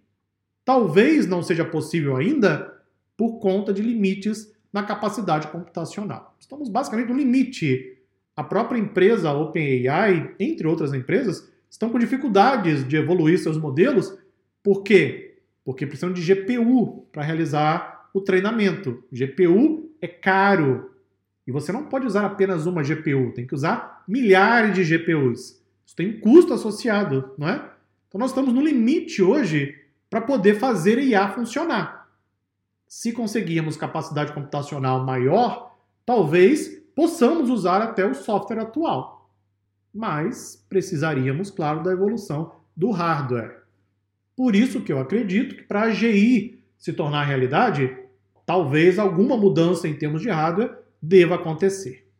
Talvez 0.64 1.26
não 1.26 1.42
seja 1.42 1.64
possível 1.64 2.16
ainda 2.16 2.72
por 3.16 3.38
conta 3.38 3.72
de 3.72 3.82
limites 3.82 4.52
na 4.72 4.82
capacidade 4.82 5.48
computacional. 5.48 6.36
Estamos 6.40 6.68
basicamente 6.68 7.08
no 7.08 7.16
limite. 7.16 7.98
A 8.34 8.42
própria 8.42 8.78
empresa 8.78 9.32
OpenAI, 9.32 10.34
entre 10.40 10.66
outras 10.66 10.94
empresas, 10.94 11.50
estão 11.68 11.90
com 11.90 11.98
dificuldades 11.98 12.86
de 12.86 12.96
evoluir 12.96 13.38
seus 13.38 13.58
modelos. 13.58 14.16
Por 14.62 14.82
quê? 14.82 15.38
Porque 15.64 15.86
precisam 15.86 16.12
de 16.12 16.22
GPU 16.22 17.06
para 17.12 17.22
realizar 17.22 18.08
o 18.14 18.20
treinamento. 18.20 19.04
GPU 19.12 19.90
é 20.00 20.08
caro. 20.08 20.90
E 21.46 21.52
você 21.52 21.72
não 21.72 21.86
pode 21.86 22.06
usar 22.06 22.24
apenas 22.24 22.66
uma 22.66 22.82
GPU, 22.82 23.32
tem 23.34 23.46
que 23.46 23.54
usar 23.54 24.04
milhares 24.06 24.74
de 24.74 24.84
GPUs. 24.84 25.61
Isso 25.92 25.96
tem 25.96 26.18
custo 26.18 26.54
associado, 26.54 27.34
não 27.36 27.46
é? 27.46 27.70
Então 28.08 28.18
nós 28.18 28.30
estamos 28.30 28.54
no 28.54 28.62
limite 28.62 29.22
hoje 29.22 29.78
para 30.08 30.22
poder 30.22 30.58
fazer 30.58 30.98
IA 30.98 31.28
funcionar. 31.28 32.08
Se 32.88 33.12
conseguirmos 33.12 33.76
capacidade 33.76 34.32
computacional 34.32 35.04
maior, 35.04 35.76
talvez 36.06 36.82
possamos 36.96 37.50
usar 37.50 37.82
até 37.82 38.06
o 38.06 38.14
software 38.14 38.60
atual. 38.60 39.30
Mas 39.92 40.64
precisaríamos, 40.66 41.50
claro, 41.50 41.82
da 41.82 41.92
evolução 41.92 42.54
do 42.74 42.90
hardware. 42.90 43.62
Por 44.34 44.56
isso 44.56 44.80
que 44.80 44.94
eu 44.94 44.98
acredito 44.98 45.56
que 45.56 45.62
para 45.62 45.80
a 45.80 45.84
AGI 45.88 46.58
se 46.78 46.94
tornar 46.94 47.24
realidade, 47.24 47.94
talvez 48.46 48.98
alguma 48.98 49.36
mudança 49.36 49.86
em 49.86 49.94
termos 49.94 50.22
de 50.22 50.30
hardware 50.30 50.74
deva 51.02 51.34
acontecer. 51.34 52.10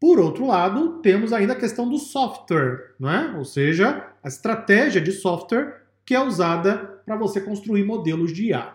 Por 0.00 0.20
outro 0.20 0.46
lado, 0.46 1.00
temos 1.02 1.32
ainda 1.32 1.54
a 1.54 1.58
questão 1.58 1.88
do 1.88 1.98
software, 1.98 2.94
não 2.98 3.10
é? 3.10 3.36
ou 3.36 3.44
seja, 3.44 4.12
a 4.22 4.28
estratégia 4.28 5.00
de 5.00 5.10
software 5.10 5.82
que 6.04 6.14
é 6.14 6.20
usada 6.20 7.02
para 7.04 7.16
você 7.16 7.40
construir 7.40 7.84
modelos 7.84 8.32
de 8.32 8.46
IA. 8.46 8.74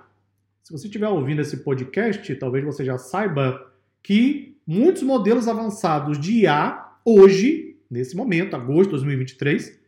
Se 0.61 0.71
você 0.71 0.87
estiver 0.87 1.07
ouvindo 1.07 1.41
esse 1.41 1.57
podcast, 1.57 2.35
talvez 2.35 2.63
você 2.63 2.85
já 2.85 2.97
saiba 2.97 3.71
que 4.01 4.57
muitos 4.67 5.03
modelos 5.03 5.47
avançados 5.47 6.19
de 6.19 6.41
IA, 6.41 6.97
hoje, 7.03 7.77
nesse 7.89 8.15
momento, 8.15 8.55
agosto 8.55 8.85
de 8.85 8.91
2023, 8.91 9.79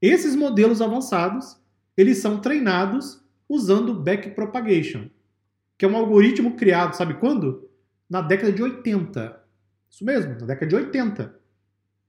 esses 0.00 0.34
modelos 0.34 0.80
avançados, 0.80 1.56
eles 1.96 2.18
são 2.18 2.40
treinados 2.40 3.22
usando 3.48 3.94
backpropagation, 3.94 5.08
que 5.76 5.84
é 5.84 5.88
um 5.88 5.96
algoritmo 5.96 6.56
criado, 6.56 6.94
sabe 6.94 7.14
quando? 7.14 7.68
Na 8.08 8.20
década 8.20 8.52
de 8.52 8.62
80. 8.62 9.43
Isso 9.94 10.04
mesmo, 10.04 10.32
na 10.40 10.46
década 10.46 10.66
de 10.66 10.74
80. 10.74 11.36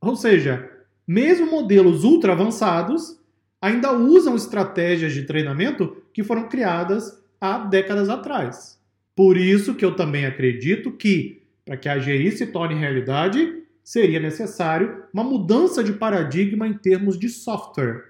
Ou 0.02 0.16
seja, 0.16 0.68
mesmo 1.08 1.46
modelos 1.46 2.04
ultra 2.04 2.32
avançados 2.32 3.22
ainda 3.62 3.96
usam 3.96 4.36
estratégias 4.36 5.14
de 5.14 5.22
treinamento 5.22 6.02
que 6.12 6.24
foram 6.24 6.50
criadas 6.50 7.24
há 7.40 7.60
décadas 7.60 8.10
atrás. 8.10 8.82
Por 9.16 9.38
isso 9.38 9.76
que 9.76 9.86
eu 9.86 9.96
também 9.96 10.26
acredito 10.26 10.92
que, 10.94 11.44
para 11.64 11.78
que 11.78 11.88
a 11.88 11.94
AGI 11.94 12.32
se 12.32 12.48
torne 12.48 12.74
realidade, 12.74 13.62
seria 13.84 14.20
necessário 14.20 15.04
uma 15.14 15.24
mudança 15.24 15.84
de 15.84 15.94
paradigma 15.94 16.68
em 16.68 16.74
termos 16.74 17.20
de 17.20 17.30
software. 17.30 18.04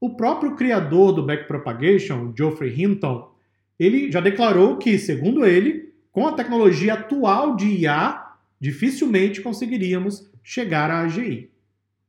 O 0.00 0.16
próprio 0.16 0.56
criador 0.56 1.12
do 1.12 1.24
Backpropagation, 1.24 2.32
Geoffrey 2.36 2.82
Hinton, 2.82 3.32
ele 3.78 4.10
já 4.10 4.20
declarou 4.20 4.76
que, 4.76 4.98
segundo 4.98 5.46
ele, 5.46 5.92
com 6.10 6.26
a 6.26 6.32
tecnologia 6.32 6.94
atual 6.94 7.54
de 7.54 7.66
IA, 7.66 8.19
dificilmente 8.60 9.40
conseguiríamos 9.40 10.30
chegar 10.42 10.90
à 10.90 11.00
AGI 11.00 11.50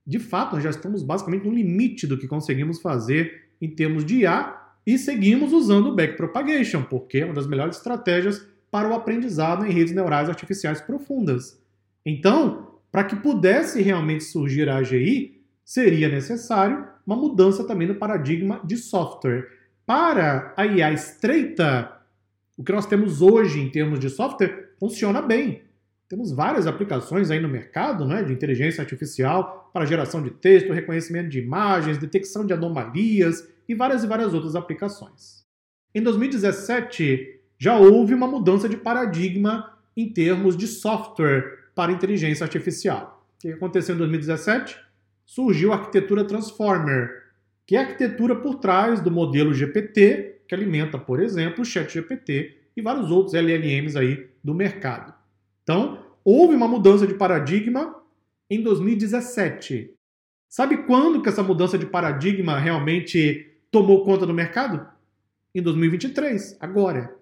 de 0.06 0.20
fato, 0.20 0.56
nós 0.56 0.64
já 0.64 0.70
estamos 0.70 1.04
basicamente 1.04 1.46
no 1.46 1.54
limite 1.54 2.08
do 2.08 2.18
que 2.18 2.28
conseguimos 2.28 2.82
fazer 2.82 3.50
em 3.62 3.70
termos 3.70 4.04
de 4.04 4.22
IA 4.22 4.58
e 4.86 4.98
seguimos 4.98 5.54
usando 5.54 5.88
o 5.88 5.96
backpropagation, 5.96 6.84
porque 6.84 7.20
é 7.20 7.26
uma 7.26 7.36
das 7.36 7.48
melhores 7.48 7.78
estratégias 7.78 8.46
para 8.72 8.90
o 8.90 8.94
aprendizado 8.94 9.66
em 9.66 9.72
redes 9.72 9.94
neurais 9.94 10.28
artificiais 10.28 10.82
profundas. 10.82 11.62
Então, 12.06 12.80
para 12.92 13.04
que 13.04 13.16
pudesse 13.16 13.82
realmente 13.82 14.24
surgir 14.24 14.68
a 14.68 14.78
AGI, 14.78 15.40
seria 15.64 16.10
necessário 16.10 16.88
uma 17.06 17.16
mudança 17.16 17.64
também 17.64 17.88
no 17.88 17.96
paradigma 17.96 18.60
de 18.66 18.78
software. 18.78 19.48
Para 19.86 20.54
a 20.58 20.66
IA 20.66 20.92
estreita, 20.92 22.02
o 22.58 22.64
que 22.64 22.72
nós 22.72 22.88
temos 22.88 23.22
hoje 23.22 23.60
em 23.60 23.70
termos 23.70 24.00
de 24.00 24.10
software 24.10 24.72
funciona 24.80 25.22
bem. 25.22 25.62
Temos 26.12 26.34
várias 26.34 26.68
aplicações 26.68 27.32
aí 27.32 27.40
no 27.40 27.48
mercado 27.48 28.06
né, 28.06 28.22
de 28.22 28.34
inteligência 28.34 28.82
artificial 28.82 29.72
para 29.72 29.86
geração 29.86 30.22
de 30.22 30.30
texto, 30.30 30.74
reconhecimento 30.74 31.30
de 31.30 31.40
imagens, 31.40 31.98
detecção 31.98 32.46
de 32.46 32.52
anomalias 32.52 33.48
e 33.66 33.74
várias 33.74 34.04
e 34.04 34.08
várias 34.08 34.34
outras 34.34 34.54
aplicações. 34.54 35.46
Em 35.96 36.04
2017, 36.04 37.40
já 37.58 37.78
houve 37.78 38.14
uma 38.14 38.28
mudança 38.28 38.68
de 38.68 38.76
paradigma 38.76 39.72
em 39.96 40.10
termos 40.10 40.58
de 40.58 40.68
software 40.68 41.70
para 41.74 41.94
inteligência 41.94 42.44
artificial. 42.44 43.26
O 43.38 43.42
que 43.44 43.54
aconteceu 43.54 43.96
em 43.96 44.00
2017? 44.00 44.78
Surgiu 45.26 45.72
a 45.72 45.78
arquitetura 45.78 46.26
Transformer, 46.26 47.10
que 47.66 47.78
é 47.78 47.80
a 47.80 47.84
arquitetura 47.84 48.36
por 48.36 48.56
trás 48.56 49.00
do 49.00 49.10
modelo 49.10 49.54
GPT, 49.54 50.42
que 50.46 50.54
alimenta, 50.54 50.98
por 50.98 51.22
exemplo, 51.22 51.62
o 51.62 51.66
ChatGPT 51.66 52.58
e 52.76 52.82
vários 52.82 53.10
outros 53.10 53.34
LLMs 53.34 53.98
aí 53.98 54.30
do 54.44 54.54
mercado. 54.54 55.21
Então, 55.64 56.04
houve 56.24 56.56
uma 56.56 56.68
mudança 56.68 57.06
de 57.06 57.14
paradigma 57.14 57.96
em 58.50 58.62
2017. 58.62 59.94
Sabe 60.50 60.86
quando 60.86 61.22
que 61.22 61.30
essa 61.30 61.44
mudança 61.44 61.78
de 61.78 61.86
paradigma 61.86 62.60
realmente 62.60 63.50
tomou 63.72 64.04
conta 64.04 64.26
do 64.26 64.34
mercado? 64.34 64.86
Em 65.56 65.62
2023, 65.62 66.58
agora. 66.60 67.16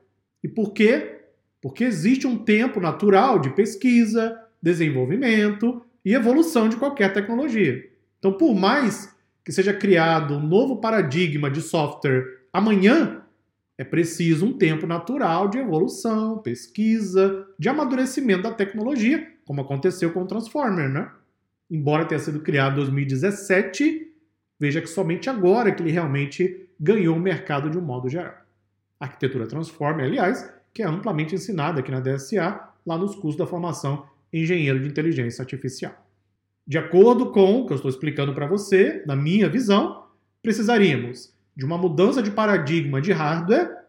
E 0.43 0.47
por 0.47 0.73
quê? 0.73 1.19
Porque 1.61 1.83
existe 1.83 2.25
um 2.25 2.37
tempo 2.37 2.79
natural 2.79 3.39
de 3.39 3.49
pesquisa, 3.51 4.39
desenvolvimento 4.61 5.81
e 6.03 6.13
evolução 6.13 6.69
de 6.69 6.77
qualquer 6.77 7.13
tecnologia. 7.13 7.87
Então, 8.17 8.33
por 8.33 8.55
mais 8.55 9.15
que 9.43 9.51
seja 9.51 9.73
criado 9.73 10.35
um 10.35 10.47
novo 10.47 10.77
paradigma 10.77 11.49
de 11.49 11.61
software 11.61 12.23
amanhã, 12.51 13.18
é 13.79 13.83
preciso 13.85 14.45
um 14.45 14.51
tempo 14.51 14.85
natural 14.85 15.47
de 15.47 15.57
evolução, 15.57 16.39
pesquisa, 16.39 17.47
de 17.57 17.69
amadurecimento 17.69 18.43
da 18.43 18.51
tecnologia, 18.51 19.25
como 19.45 19.61
aconteceu 19.61 20.11
com 20.11 20.23
o 20.23 20.27
Transformer, 20.27 20.89
né? 20.89 21.09
Embora 21.71 22.03
tenha 22.03 22.19
sido 22.19 22.41
criado 22.41 22.73
em 22.73 22.75
2017, 22.75 24.11
veja 24.59 24.81
que 24.81 24.87
somente 24.87 25.29
agora 25.29 25.71
que 25.71 25.81
ele 25.81 25.91
realmente 25.91 26.67
ganhou 26.77 27.15
o 27.15 27.21
mercado 27.21 27.69
de 27.69 27.77
um 27.77 27.81
modo 27.81 28.09
geral. 28.09 28.35
A 28.99 29.05
arquitetura 29.05 29.47
Transformer, 29.47 30.07
aliás, 30.07 30.53
que 30.73 30.83
é 30.83 30.85
amplamente 30.85 31.33
ensinada 31.33 31.79
aqui 31.79 31.89
na 31.89 32.01
DSA, 32.01 32.59
lá 32.85 32.97
nos 32.97 33.15
cursos 33.15 33.37
da 33.37 33.47
formação 33.47 34.05
Engenheiro 34.33 34.81
de 34.81 34.89
Inteligência 34.89 35.41
Artificial. 35.41 36.05
De 36.67 36.77
acordo 36.77 37.31
com 37.31 37.61
o 37.61 37.65
que 37.65 37.71
eu 37.71 37.77
estou 37.77 37.89
explicando 37.89 38.33
para 38.33 38.45
você, 38.45 39.01
na 39.07 39.15
minha 39.15 39.47
visão, 39.47 40.03
precisaríamos 40.43 41.33
de 41.59 41.65
uma 41.65 41.77
mudança 41.77 42.23
de 42.23 42.31
paradigma 42.31 43.01
de 43.01 43.11
hardware 43.11 43.79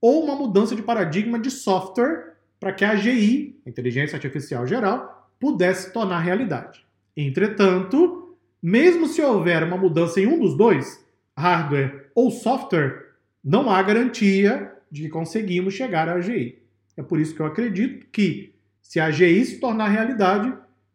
ou 0.00 0.24
uma 0.24 0.34
mudança 0.34 0.74
de 0.74 0.80
paradigma 0.80 1.38
de 1.38 1.50
software 1.50 2.32
para 2.58 2.72
que 2.72 2.86
a 2.86 2.92
AGI, 2.92 3.60
inteligência 3.66 4.16
artificial 4.16 4.66
geral, 4.66 5.30
pudesse 5.38 5.92
tornar 5.92 6.20
realidade. 6.20 6.86
Entretanto, 7.14 8.34
mesmo 8.62 9.06
se 9.06 9.20
houver 9.20 9.62
uma 9.62 9.76
mudança 9.76 10.18
em 10.18 10.26
um 10.26 10.40
dos 10.40 10.56
dois, 10.56 11.04
hardware 11.36 12.10
ou 12.14 12.30
software, 12.30 13.10
não 13.44 13.68
há 13.68 13.82
garantia 13.82 14.72
de 14.90 15.02
que 15.02 15.08
conseguimos 15.10 15.74
chegar 15.74 16.08
à 16.08 16.14
AGI. 16.14 16.62
É 16.96 17.02
por 17.02 17.20
isso 17.20 17.34
que 17.34 17.42
eu 17.42 17.46
acredito 17.46 18.06
que, 18.10 18.54
se 18.80 18.98
a 18.98 19.04
AGI 19.04 19.44
se 19.44 19.60
tornar 19.60 19.88
realidade, 19.88 20.50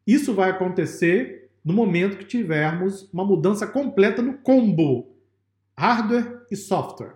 isso 0.05 0.33
vai 0.33 0.49
acontecer 0.49 1.51
no 1.63 1.73
momento 1.73 2.17
que 2.17 2.25
tivermos 2.25 3.07
uma 3.13 3.23
mudança 3.23 3.67
completa 3.67 4.23
no 4.23 4.33
combo 4.39 5.12
hardware 5.77 6.42
e 6.51 6.56
software. 6.56 7.15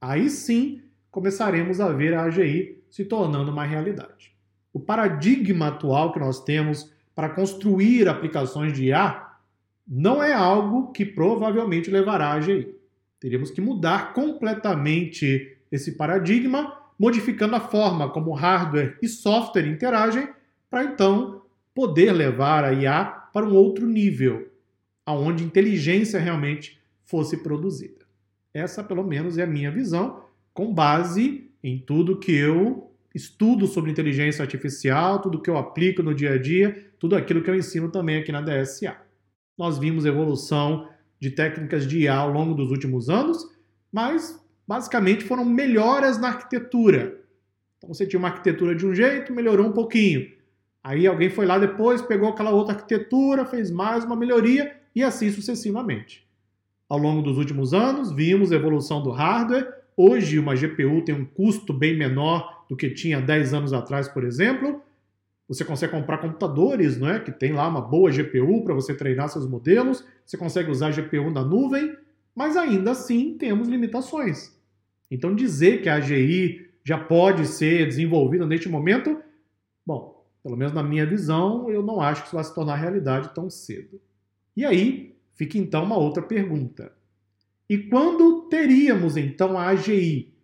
Aí 0.00 0.28
sim 0.30 0.82
começaremos 1.10 1.80
a 1.80 1.88
ver 1.92 2.14
a 2.14 2.22
AGI 2.24 2.82
se 2.90 3.04
tornando 3.04 3.50
uma 3.50 3.64
realidade. 3.64 4.34
O 4.72 4.80
paradigma 4.80 5.68
atual 5.68 6.12
que 6.12 6.18
nós 6.18 6.42
temos 6.42 6.92
para 7.14 7.30
construir 7.30 8.08
aplicações 8.08 8.72
de 8.72 8.86
IA 8.86 9.26
não 9.86 10.22
é 10.22 10.32
algo 10.32 10.92
que 10.92 11.04
provavelmente 11.04 11.90
levará 11.90 12.28
a 12.28 12.32
AGI. 12.34 12.74
Teríamos 13.20 13.50
que 13.50 13.60
mudar 13.60 14.12
completamente 14.12 15.56
esse 15.70 15.92
paradigma, 15.92 16.76
modificando 16.98 17.56
a 17.56 17.60
forma 17.60 18.10
como 18.10 18.32
hardware 18.32 18.98
e 19.02 19.08
software 19.08 19.66
interagem, 19.66 20.28
para 20.68 20.84
então 20.84 21.42
poder 21.74 22.12
levar 22.12 22.64
a 22.64 22.72
IA 22.72 23.04
para 23.32 23.46
um 23.46 23.54
outro 23.54 23.86
nível, 23.86 24.50
aonde 25.04 25.44
inteligência 25.44 26.18
realmente 26.18 26.80
fosse 27.06 27.38
produzida. 27.38 28.04
Essa, 28.52 28.84
pelo 28.84 29.02
menos, 29.02 29.38
é 29.38 29.42
a 29.44 29.46
minha 29.46 29.70
visão, 29.70 30.24
com 30.52 30.72
base 30.72 31.50
em 31.62 31.78
tudo 31.78 32.18
que 32.18 32.32
eu 32.32 32.90
estudo 33.14 33.66
sobre 33.66 33.90
inteligência 33.90 34.42
artificial, 34.42 35.20
tudo 35.20 35.40
que 35.40 35.48
eu 35.48 35.56
aplico 35.56 36.02
no 36.02 36.14
dia 36.14 36.34
a 36.34 36.38
dia, 36.38 36.90
tudo 36.98 37.16
aquilo 37.16 37.42
que 37.42 37.48
eu 37.48 37.54
ensino 37.54 37.90
também 37.90 38.18
aqui 38.18 38.30
na 38.30 38.42
DSA. 38.42 38.96
Nós 39.56 39.78
vimos 39.78 40.04
evolução 40.04 40.88
de 41.18 41.30
técnicas 41.30 41.86
de 41.86 42.00
IA 42.00 42.14
ao 42.14 42.30
longo 42.30 42.54
dos 42.54 42.70
últimos 42.70 43.08
anos, 43.08 43.38
mas 43.90 44.38
basicamente 44.68 45.24
foram 45.24 45.44
melhoras 45.44 46.18
na 46.18 46.28
arquitetura. 46.28 47.20
Então 47.78 47.92
você 47.92 48.06
tinha 48.06 48.18
uma 48.18 48.28
arquitetura 48.28 48.74
de 48.74 48.86
um 48.86 48.94
jeito, 48.94 49.32
melhorou 49.32 49.66
um 49.66 49.72
pouquinho. 49.72 50.30
Aí 50.82 51.06
alguém 51.06 51.30
foi 51.30 51.46
lá 51.46 51.58
depois, 51.58 52.02
pegou 52.02 52.28
aquela 52.28 52.50
outra 52.50 52.74
arquitetura, 52.74 53.44
fez 53.44 53.70
mais 53.70 54.04
uma 54.04 54.14
melhoria 54.14 54.76
e 54.94 55.02
assim 55.02 55.30
sucessivamente. 55.30 56.25
Ao 56.88 56.98
longo 56.98 57.20
dos 57.20 57.36
últimos 57.36 57.74
anos, 57.74 58.12
vimos 58.12 58.52
a 58.52 58.56
evolução 58.56 59.02
do 59.02 59.10
hardware. 59.10 59.72
Hoje, 59.96 60.38
uma 60.38 60.54
GPU 60.54 61.02
tem 61.04 61.14
um 61.14 61.24
custo 61.24 61.72
bem 61.72 61.96
menor 61.96 62.64
do 62.68 62.76
que 62.76 62.90
tinha 62.90 63.20
10 63.20 63.54
anos 63.54 63.72
atrás, 63.72 64.08
por 64.08 64.22
exemplo. 64.22 64.80
Você 65.48 65.64
consegue 65.64 65.92
comprar 65.92 66.18
computadores, 66.18 66.98
não 66.98 67.08
é? 67.08 67.18
Que 67.18 67.32
tem 67.32 67.52
lá 67.52 67.66
uma 67.68 67.80
boa 67.80 68.10
GPU 68.10 68.62
para 68.62 68.74
você 68.74 68.94
treinar 68.94 69.28
seus 69.28 69.48
modelos. 69.48 70.04
Você 70.24 70.36
consegue 70.36 70.70
usar 70.70 70.92
GPU 70.92 71.30
na 71.30 71.44
nuvem, 71.44 71.96
mas 72.34 72.56
ainda 72.56 72.92
assim 72.92 73.36
temos 73.36 73.68
limitações. 73.68 74.56
Então 75.10 75.34
dizer 75.34 75.82
que 75.82 75.88
a 75.88 75.94
AGI 75.94 76.68
já 76.84 76.98
pode 76.98 77.46
ser 77.46 77.86
desenvolvida 77.86 78.46
neste 78.46 78.68
momento, 78.68 79.20
bom, 79.84 80.24
pelo 80.42 80.56
menos 80.56 80.72
na 80.72 80.82
minha 80.82 81.04
visão, 81.04 81.68
eu 81.68 81.82
não 81.82 82.00
acho 82.00 82.22
que 82.22 82.28
isso 82.28 82.36
vai 82.36 82.44
se 82.44 82.54
tornar 82.54 82.76
realidade 82.76 83.34
tão 83.34 83.50
cedo. 83.50 84.00
E 84.56 84.64
aí 84.64 85.15
fica 85.36 85.56
então 85.58 85.84
uma 85.84 85.96
outra 85.96 86.22
pergunta. 86.22 86.92
E 87.68 87.78
quando 87.78 88.48
teríamos 88.48 89.16
então 89.16 89.58
a 89.58 89.68
AGI? 89.68 90.34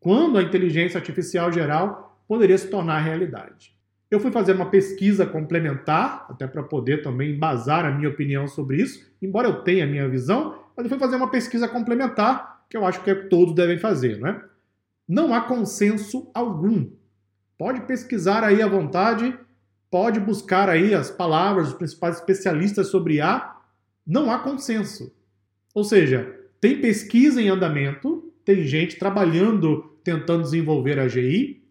Quando 0.00 0.36
a 0.36 0.42
inteligência 0.42 0.98
artificial 0.98 1.50
geral 1.50 2.22
poderia 2.28 2.58
se 2.58 2.68
tornar 2.68 3.00
realidade? 3.00 3.74
Eu 4.10 4.20
fui 4.20 4.30
fazer 4.30 4.54
uma 4.54 4.70
pesquisa 4.70 5.26
complementar, 5.26 6.26
até 6.28 6.46
para 6.46 6.62
poder 6.62 7.02
também 7.02 7.34
embasar 7.34 7.84
a 7.84 7.90
minha 7.90 8.08
opinião 8.08 8.46
sobre 8.46 8.80
isso, 8.80 9.04
embora 9.20 9.48
eu 9.48 9.62
tenha 9.62 9.84
a 9.84 9.86
minha 9.86 10.08
visão, 10.08 10.58
mas 10.76 10.84
eu 10.84 10.90
fui 10.90 10.98
fazer 10.98 11.16
uma 11.16 11.30
pesquisa 11.30 11.66
complementar, 11.66 12.64
que 12.68 12.76
eu 12.76 12.84
acho 12.84 13.02
que 13.02 13.10
é 13.10 13.14
todos 13.14 13.54
devem 13.54 13.78
fazer, 13.78 14.18
não 14.18 14.28
é? 14.28 14.44
Não 15.08 15.34
há 15.34 15.42
consenso 15.42 16.30
algum. 16.34 16.90
Pode 17.58 17.82
pesquisar 17.82 18.42
aí 18.42 18.62
à 18.62 18.66
vontade, 18.66 19.38
pode 19.90 20.18
buscar 20.18 20.68
aí 20.68 20.94
as 20.94 21.10
palavras 21.10 21.68
dos 21.68 21.76
principais 21.76 22.16
especialistas 22.16 22.88
sobre 22.88 23.14
IA, 23.14 23.53
não 24.06 24.30
há 24.30 24.38
consenso. 24.38 25.14
Ou 25.74 25.84
seja, 25.84 26.40
tem 26.60 26.80
pesquisa 26.80 27.40
em 27.40 27.48
andamento, 27.48 28.32
tem 28.44 28.66
gente 28.66 28.98
trabalhando, 28.98 29.96
tentando 30.02 30.42
desenvolver 30.42 30.98
a 30.98 31.08
GI, 31.08 31.62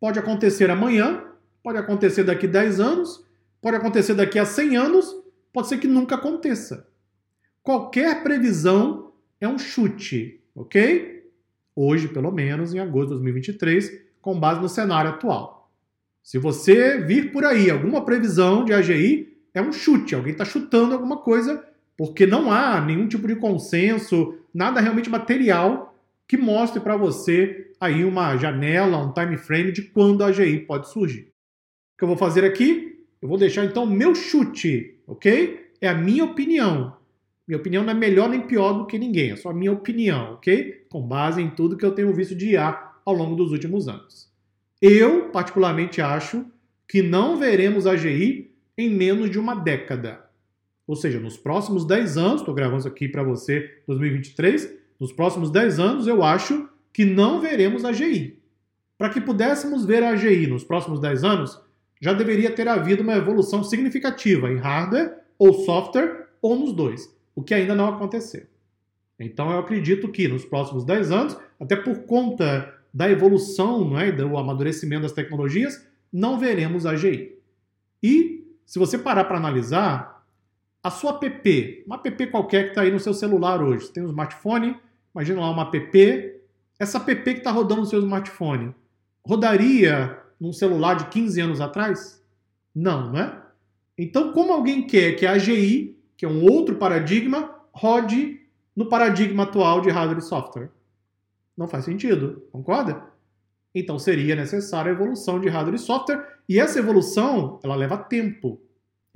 pode 0.00 0.18
acontecer 0.18 0.70
amanhã, 0.70 1.26
Pode 1.66 1.78
acontecer 1.78 2.22
daqui 2.22 2.46
10 2.46 2.78
anos, 2.78 3.24
pode 3.60 3.76
acontecer 3.76 4.14
daqui 4.14 4.38
a 4.38 4.44
100 4.44 4.76
anos, 4.76 5.12
pode 5.52 5.66
ser 5.66 5.78
que 5.78 5.88
nunca 5.88 6.14
aconteça. 6.14 6.86
Qualquer 7.60 8.22
previsão 8.22 9.10
é 9.40 9.48
um 9.48 9.58
chute, 9.58 10.40
ok? 10.54 11.28
Hoje, 11.74 12.06
pelo 12.06 12.30
menos, 12.30 12.72
em 12.72 12.78
agosto 12.78 13.08
de 13.08 13.14
2023, 13.14 14.00
com 14.22 14.38
base 14.38 14.60
no 14.60 14.68
cenário 14.68 15.10
atual. 15.10 15.68
Se 16.22 16.38
você 16.38 17.00
vir 17.00 17.32
por 17.32 17.44
aí 17.44 17.68
alguma 17.68 18.04
previsão 18.04 18.64
de 18.64 18.72
AGI, 18.72 19.36
é 19.52 19.60
um 19.60 19.72
chute, 19.72 20.14
alguém 20.14 20.30
está 20.30 20.44
chutando 20.44 20.94
alguma 20.94 21.16
coisa, 21.16 21.66
porque 21.96 22.26
não 22.26 22.52
há 22.52 22.80
nenhum 22.80 23.08
tipo 23.08 23.26
de 23.26 23.36
consenso, 23.36 24.38
nada 24.52 24.80
realmente 24.80 25.08
material 25.08 25.94
que 26.28 26.36
mostre 26.36 26.80
para 26.80 26.96
você 26.96 27.70
aí 27.80 28.04
uma 28.04 28.36
janela, 28.36 28.98
um 28.98 29.12
time 29.12 29.36
frame 29.36 29.72
de 29.72 29.82
quando 29.82 30.22
a 30.22 30.26
AGI 30.26 30.60
pode 30.60 30.90
surgir. 30.90 31.28
O 31.94 31.98
que 31.98 32.04
eu 32.04 32.08
vou 32.08 32.16
fazer 32.16 32.44
aqui? 32.44 33.04
Eu 33.22 33.28
vou 33.28 33.38
deixar 33.38 33.64
então 33.64 33.86
meu 33.86 34.14
chute, 34.14 34.98
ok? 35.06 35.70
É 35.80 35.88
a 35.88 35.94
minha 35.94 36.24
opinião. 36.24 36.96
Minha 37.46 37.58
opinião 37.58 37.84
não 37.84 37.92
é 37.92 37.94
melhor 37.94 38.28
nem 38.28 38.40
pior 38.40 38.72
do 38.72 38.86
que 38.86 38.98
ninguém, 38.98 39.30
é 39.30 39.36
só 39.36 39.50
a 39.50 39.54
minha 39.54 39.72
opinião, 39.72 40.34
ok? 40.34 40.84
Com 40.90 41.00
base 41.00 41.40
em 41.40 41.48
tudo 41.48 41.76
que 41.76 41.84
eu 41.84 41.92
tenho 41.92 42.12
visto 42.12 42.34
de 42.34 42.50
IA 42.50 42.92
ao 43.04 43.14
longo 43.14 43.36
dos 43.36 43.52
últimos 43.52 43.88
anos. 43.88 44.28
Eu, 44.82 45.30
particularmente, 45.30 46.02
acho 46.02 46.44
que 46.88 47.02
não 47.02 47.36
veremos 47.36 47.86
a 47.86 47.96
GI 47.96 48.50
em 48.76 48.90
menos 48.90 49.30
de 49.30 49.38
uma 49.38 49.54
década. 49.54 50.25
Ou 50.86 50.94
seja, 50.94 51.18
nos 51.18 51.36
próximos 51.36 51.84
10 51.84 52.16
anos, 52.16 52.40
estou 52.40 52.54
gravando 52.54 52.80
isso 52.80 52.88
aqui 52.88 53.08
para 53.08 53.22
você 53.22 53.80
2023, 53.86 54.72
nos 55.00 55.12
próximos 55.12 55.50
10 55.50 55.78
anos 55.80 56.06
eu 56.06 56.22
acho 56.22 56.68
que 56.92 57.04
não 57.04 57.40
veremos 57.40 57.84
a 57.84 57.92
GI. 57.92 58.38
Para 58.96 59.10
que 59.10 59.20
pudéssemos 59.20 59.84
ver 59.84 60.02
a 60.02 60.16
GI 60.16 60.46
nos 60.46 60.64
próximos 60.64 61.00
10 61.00 61.24
anos, 61.24 61.60
já 62.00 62.12
deveria 62.12 62.50
ter 62.50 62.68
havido 62.68 63.02
uma 63.02 63.16
evolução 63.16 63.62
significativa 63.64 64.50
em 64.50 64.56
hardware 64.56 65.18
ou 65.38 65.52
software 65.64 66.28
ou 66.40 66.58
nos 66.58 66.72
dois, 66.72 67.14
o 67.34 67.42
que 67.42 67.52
ainda 67.52 67.74
não 67.74 67.88
aconteceu. 67.88 68.44
Então 69.18 69.50
eu 69.50 69.58
acredito 69.58 70.10
que 70.10 70.28
nos 70.28 70.44
próximos 70.44 70.84
10 70.84 71.10
anos, 71.10 71.36
até 71.58 71.74
por 71.74 72.00
conta 72.04 72.74
da 72.92 73.10
evolução, 73.10 73.84
não 73.84 73.98
é, 73.98 74.12
do 74.12 74.36
amadurecimento 74.36 75.02
das 75.02 75.12
tecnologias, 75.12 75.86
não 76.12 76.38
veremos 76.38 76.86
a 76.86 76.92
AGI. 76.92 77.36
E 78.02 78.46
se 78.64 78.78
você 78.78 78.96
parar 78.96 79.24
para 79.24 79.36
analisar, 79.36 80.15
a 80.86 80.90
sua 80.90 81.18
app, 81.20 81.82
uma 81.84 82.00
app 82.04 82.26
qualquer 82.28 82.62
que 82.62 82.68
está 82.68 82.82
aí 82.82 82.92
no 82.92 83.00
seu 83.00 83.12
celular 83.12 83.60
hoje, 83.60 83.86
você 83.86 83.92
tem 83.94 84.04
um 84.04 84.06
smartphone, 84.06 84.76
imagina 85.12 85.40
lá 85.40 85.50
uma 85.50 85.64
app, 85.64 86.40
essa 86.78 86.98
app 86.98 87.24
que 87.24 87.30
está 87.30 87.50
rodando 87.50 87.80
no 87.80 87.86
seu 87.88 87.98
smartphone, 87.98 88.72
rodaria 89.26 90.16
num 90.40 90.52
celular 90.52 90.94
de 90.94 91.06
15 91.06 91.40
anos 91.40 91.60
atrás? 91.60 92.22
Não, 92.72 93.10
não 93.10 93.18
é? 93.18 93.42
Então, 93.98 94.32
como 94.32 94.52
alguém 94.52 94.86
quer 94.86 95.16
que 95.16 95.26
a 95.26 95.32
AGI, 95.32 95.98
que 96.16 96.24
é 96.24 96.28
um 96.28 96.44
outro 96.44 96.76
paradigma, 96.76 97.52
rode 97.72 98.40
no 98.76 98.88
paradigma 98.88 99.42
atual 99.42 99.80
de 99.80 99.90
hardware 99.90 100.18
e 100.18 100.22
software? 100.22 100.70
Não 101.56 101.66
faz 101.66 101.84
sentido, 101.84 102.46
concorda? 102.52 103.02
Então 103.74 103.98
seria 103.98 104.36
necessária 104.36 104.92
a 104.92 104.94
evolução 104.94 105.40
de 105.40 105.48
hardware 105.48 105.74
e 105.74 105.80
software, 105.80 106.24
e 106.48 106.60
essa 106.60 106.78
evolução, 106.78 107.58
ela 107.64 107.74
leva 107.74 107.98
tempo. 107.98 108.60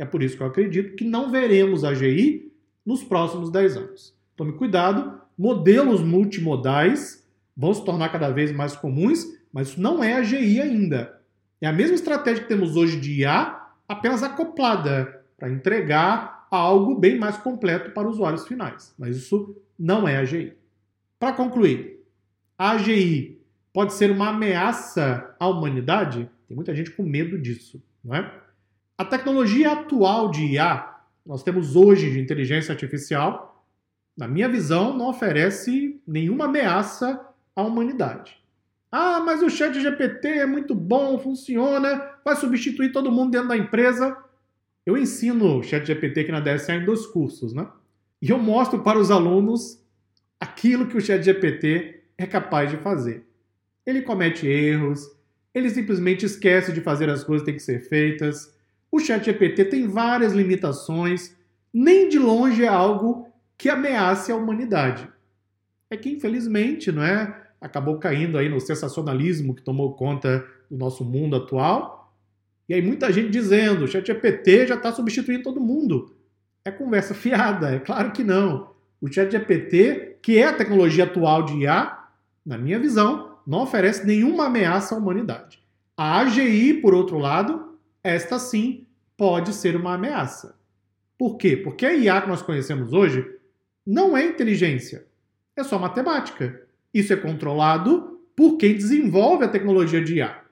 É 0.00 0.04
por 0.06 0.22
isso 0.22 0.36
que 0.36 0.42
eu 0.42 0.46
acredito 0.46 0.96
que 0.96 1.04
não 1.04 1.30
veremos 1.30 1.84
a 1.84 1.90
AGI 1.90 2.50
nos 2.86 3.04
próximos 3.04 3.50
10 3.50 3.76
anos. 3.76 4.14
Tome 4.34 4.52
cuidado, 4.54 5.20
modelos 5.36 6.02
multimodais 6.02 7.28
vão 7.56 7.74
se 7.74 7.84
tornar 7.84 8.08
cada 8.08 8.30
vez 8.30 8.50
mais 8.50 8.74
comuns 8.74 9.26
mas 9.52 9.68
isso 9.68 9.80
não 9.80 10.02
é 10.02 10.14
a 10.14 10.22
GI 10.22 10.60
ainda. 10.60 11.20
É 11.60 11.66
a 11.66 11.72
mesma 11.72 11.94
estratégia 11.94 12.42
que 12.42 12.48
temos 12.48 12.76
hoje 12.76 12.98
de 12.98 13.20
IA, 13.20 13.60
apenas 13.88 14.22
acoplada 14.22 15.24
para 15.36 15.50
entregar 15.50 16.46
algo 16.50 16.94
bem 16.94 17.18
mais 17.18 17.36
completo 17.36 17.90
para 17.90 18.08
usuários 18.08 18.46
finais. 18.46 18.94
Mas 18.98 19.16
isso 19.16 19.56
não 19.78 20.06
é 20.06 20.16
a 20.16 20.24
GI. 20.24 20.54
Para 21.18 21.32
concluir, 21.32 22.00
a 22.56 22.72
AGI 22.72 23.40
pode 23.72 23.92
ser 23.94 24.10
uma 24.10 24.28
ameaça 24.28 25.34
à 25.38 25.48
humanidade? 25.48 26.30
Tem 26.48 26.54
muita 26.54 26.74
gente 26.74 26.90
com 26.92 27.02
medo 27.02 27.38
disso, 27.38 27.82
não 28.02 28.14
é? 28.14 28.40
A 29.00 29.04
tecnologia 29.06 29.72
atual 29.72 30.30
de 30.30 30.44
IA, 30.44 30.94
nós 31.24 31.42
temos 31.42 31.74
hoje 31.74 32.10
de 32.10 32.20
inteligência 32.20 32.70
artificial, 32.70 33.64
na 34.14 34.28
minha 34.28 34.46
visão, 34.46 34.94
não 34.94 35.08
oferece 35.08 35.98
nenhuma 36.06 36.44
ameaça 36.44 37.18
à 37.56 37.62
humanidade. 37.62 38.36
Ah, 38.92 39.18
mas 39.20 39.42
o 39.42 39.48
chat 39.48 39.80
GPT 39.80 40.28
é 40.28 40.44
muito 40.44 40.74
bom, 40.74 41.18
funciona, 41.18 42.10
vai 42.22 42.36
substituir 42.36 42.92
todo 42.92 43.10
mundo 43.10 43.30
dentro 43.30 43.48
da 43.48 43.56
empresa. 43.56 44.14
Eu 44.84 44.98
ensino 44.98 45.56
o 45.56 45.62
chat 45.62 45.86
GPT 45.86 46.20
aqui 46.20 46.32
na 46.32 46.40
DSA 46.40 46.74
em 46.74 46.84
dois 46.84 47.06
cursos, 47.06 47.54
né? 47.54 47.66
E 48.20 48.28
eu 48.28 48.38
mostro 48.38 48.80
para 48.80 48.98
os 48.98 49.10
alunos 49.10 49.82
aquilo 50.38 50.86
que 50.86 50.98
o 50.98 51.00
chat 51.00 51.22
GPT 51.22 52.02
é 52.18 52.26
capaz 52.26 52.70
de 52.70 52.76
fazer. 52.76 53.26
Ele 53.86 54.02
comete 54.02 54.46
erros, 54.46 55.10
ele 55.54 55.70
simplesmente 55.70 56.26
esquece 56.26 56.70
de 56.70 56.82
fazer 56.82 57.08
as 57.08 57.24
coisas 57.24 57.42
que 57.42 57.50
têm 57.50 57.56
que 57.56 57.62
ser 57.62 57.80
feitas. 57.80 58.59
O 58.90 58.98
chat 58.98 59.24
GPT 59.24 59.66
tem 59.66 59.86
várias 59.86 60.32
limitações, 60.32 61.36
nem 61.72 62.08
de 62.08 62.18
longe 62.18 62.64
é 62.64 62.68
algo 62.68 63.28
que 63.56 63.68
ameace 63.68 64.32
a 64.32 64.36
humanidade. 64.36 65.08
É 65.88 65.96
que, 65.96 66.10
infelizmente, 66.10 66.90
não 66.90 67.02
é? 67.02 67.40
acabou 67.60 67.98
caindo 67.98 68.38
aí 68.38 68.48
no 68.48 68.58
sensacionalismo 68.58 69.54
que 69.54 69.62
tomou 69.62 69.92
conta 69.92 70.44
do 70.70 70.78
nosso 70.78 71.04
mundo 71.04 71.36
atual. 71.36 72.14
E 72.68 72.74
aí 72.74 72.80
muita 72.80 73.12
gente 73.12 73.30
dizendo, 73.30 73.84
o 73.84 73.88
ChatGPT 73.88 74.68
já 74.68 74.76
está 74.76 74.92
substituindo 74.92 75.42
todo 75.42 75.60
mundo. 75.60 76.14
É 76.64 76.70
conversa 76.70 77.12
fiada, 77.14 77.74
é 77.74 77.78
claro 77.78 78.12
que 78.12 78.24
não. 78.24 78.70
O 79.00 79.12
ChatGPT, 79.12 80.18
que 80.22 80.38
é 80.38 80.46
a 80.46 80.52
tecnologia 80.52 81.04
atual 81.04 81.44
de 81.44 81.58
IA, 81.58 81.98
na 82.44 82.56
minha 82.56 82.78
visão, 82.78 83.36
não 83.46 83.62
oferece 83.62 84.06
nenhuma 84.06 84.46
ameaça 84.46 84.94
à 84.94 84.98
humanidade. 84.98 85.60
A 85.96 86.20
AGI, 86.20 86.74
por 86.74 86.94
outro 86.94 87.18
lado, 87.18 87.69
esta 88.02 88.38
sim 88.38 88.86
pode 89.16 89.52
ser 89.52 89.76
uma 89.76 89.94
ameaça. 89.94 90.58
Por 91.18 91.36
quê? 91.36 91.56
Porque 91.56 91.84
a 91.84 91.94
IA 91.94 92.22
que 92.22 92.28
nós 92.28 92.42
conhecemos 92.42 92.92
hoje 92.92 93.24
não 93.86 94.16
é 94.16 94.24
inteligência, 94.24 95.06
é 95.56 95.62
só 95.62 95.78
matemática. 95.78 96.66
Isso 96.92 97.12
é 97.12 97.16
controlado 97.16 98.20
por 98.34 98.56
quem 98.56 98.74
desenvolve 98.74 99.44
a 99.44 99.48
tecnologia 99.48 100.02
de 100.02 100.16
IA. 100.16 100.42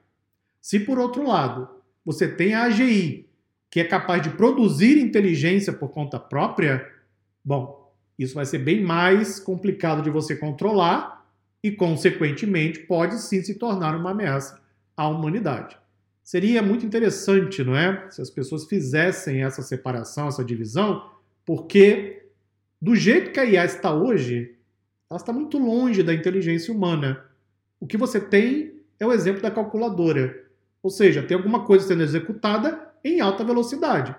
Se, 0.61 0.81
por 0.81 0.99
outro 0.99 1.27
lado, 1.27 1.69
você 2.05 2.29
tem 2.29 2.55
a 2.55 2.65
AGI, 2.65 3.27
que 3.71 3.81
é 3.81 3.85
capaz 3.85 4.23
de 4.23 4.31
produzir 4.31 4.99
inteligência 4.99 5.73
por 5.73 5.89
conta 5.89 6.19
própria, 6.19 6.87
bom, 7.45 7.93
isso 8.19 8.35
vai 8.35 8.45
ser 8.45 8.59
bem 8.59 8.83
mais 8.83 9.39
complicado 9.39 10.03
de 10.03 10.11
você 10.11 10.37
controlar 10.37 11.27
e, 11.63 11.71
consequentemente, 11.71 12.81
pode 12.81 13.21
sim 13.21 13.43
se 13.43 13.55
tornar 13.55 13.97
uma 13.97 14.11
ameaça 14.11 14.61
à 14.97 15.09
humanidade. 15.09 15.77
Seria 16.29 16.61
muito 16.61 16.85
interessante, 16.85 17.65
não 17.65 17.75
é? 17.75 18.07
Se 18.11 18.21
as 18.21 18.29
pessoas 18.29 18.67
fizessem 18.67 19.45
essa 19.45 19.63
separação, 19.63 20.29
essa 20.29 20.45
divisão, 20.45 21.11
porque 21.43 22.27
do 22.79 22.95
jeito 22.95 23.33
que 23.33 23.41
a 23.41 23.47
IA 23.47 23.65
está 23.65 23.95
hoje, 23.95 24.55
ela 25.09 25.19
está 25.19 25.33
muito 25.33 25.57
longe 25.57 26.03
da 26.03 26.13
inteligência 26.13 26.71
humana. 26.71 27.25
O 27.81 27.87
que 27.87 27.97
você 27.97 28.21
tem 28.21 28.75
é 29.01 29.07
o 29.07 29.13
exemplo 29.15 29.41
da 29.41 29.51
calculadora. 29.51 30.45
Ou 30.83 30.91
seja, 30.91 31.23
tem 31.23 31.35
alguma 31.35 31.65
coisa 31.65 31.87
sendo 31.87 32.03
executada 32.03 32.79
em 33.03 33.23
alta 33.23 33.43
velocidade. 33.43 34.15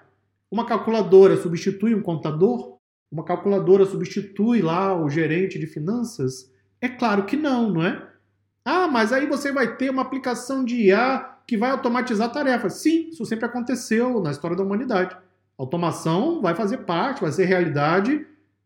Uma 0.50 0.66
calculadora 0.66 1.38
substitui 1.38 1.94
um 1.94 2.02
contador? 2.02 2.80
Uma 3.12 3.24
calculadora 3.24 3.86
substitui 3.86 4.64
lá 4.64 5.00
o 5.00 5.12
gerente 5.12 5.60
de 5.60 5.68
finanças? 5.68 6.52
É 6.82 6.90
claro 6.90 7.28
que 7.28 7.38
não, 7.38 7.70
não 7.70 7.84
é? 7.84 8.04
Ah, 8.66 8.88
mas 8.88 9.14
aí 9.14 9.28
você 9.28 9.52
vai 9.52 9.78
ter 9.78 9.92
uma 9.92 10.02
aplicação 10.02 10.66
de 10.66 10.88
IA 10.88 11.38
que 11.50 11.58
vai 11.58 11.72
automatizar 11.72 12.32
tarefas. 12.32 12.74
Sim, 12.74 13.10
isso 13.10 13.26
sempre 13.26 13.46
aconteceu 13.46 14.22
na 14.22 14.30
história 14.30 14.56
da 14.56 14.62
humanidade. 14.62 15.18
Automação 15.58 16.44
vai 16.44 16.54
fazer 16.54 16.80
parte, 16.80 17.22
vai 17.22 17.32
ser 17.32 17.46
realidade, 17.46 18.24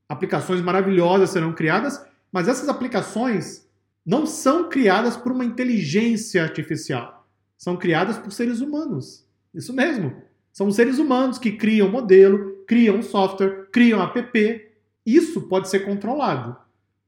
aplicações 0.09 0.59
maravilhosas 0.59 1.29
serão 1.29 1.53
criadas, 1.53 2.05
mas 2.29 2.49
essas 2.49 2.67
aplicações 2.67 3.65
não 4.05 4.25
são 4.25 4.67
criadas 4.67 5.15
por 5.15 5.31
uma 5.31 5.45
inteligência 5.45 6.43
artificial. 6.43 7.25
São 7.57 7.77
criadas 7.77 8.17
por 8.17 8.33
seres 8.33 8.59
humanos. 8.59 9.25
Isso 9.53 9.71
mesmo. 9.71 10.21
São 10.51 10.69
seres 10.69 10.99
humanos 10.99 11.37
que 11.37 11.53
criam 11.53 11.89
modelo, 11.89 12.65
criam 12.67 13.01
software, 13.01 13.69
criam 13.71 14.03
app. 14.03 14.67
Isso 15.05 15.43
pode 15.43 15.69
ser 15.69 15.85
controlado. 15.85 16.53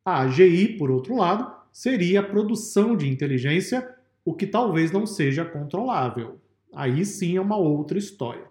A 0.05 0.21
AGI, 0.21 0.77
por 0.77 0.89
outro 0.89 1.17
lado, 1.17 1.53
seria 1.69 2.21
a 2.21 2.23
produção 2.23 2.95
de 2.95 3.09
inteligência 3.09 3.93
o 4.25 4.33
que 4.33 4.47
talvez 4.47 4.91
não 4.91 5.05
seja 5.05 5.45
controlável. 5.45 6.41
Aí 6.73 7.05
sim 7.05 7.37
é 7.37 7.41
uma 7.41 7.55
outra 7.55 7.97
história. 7.97 8.45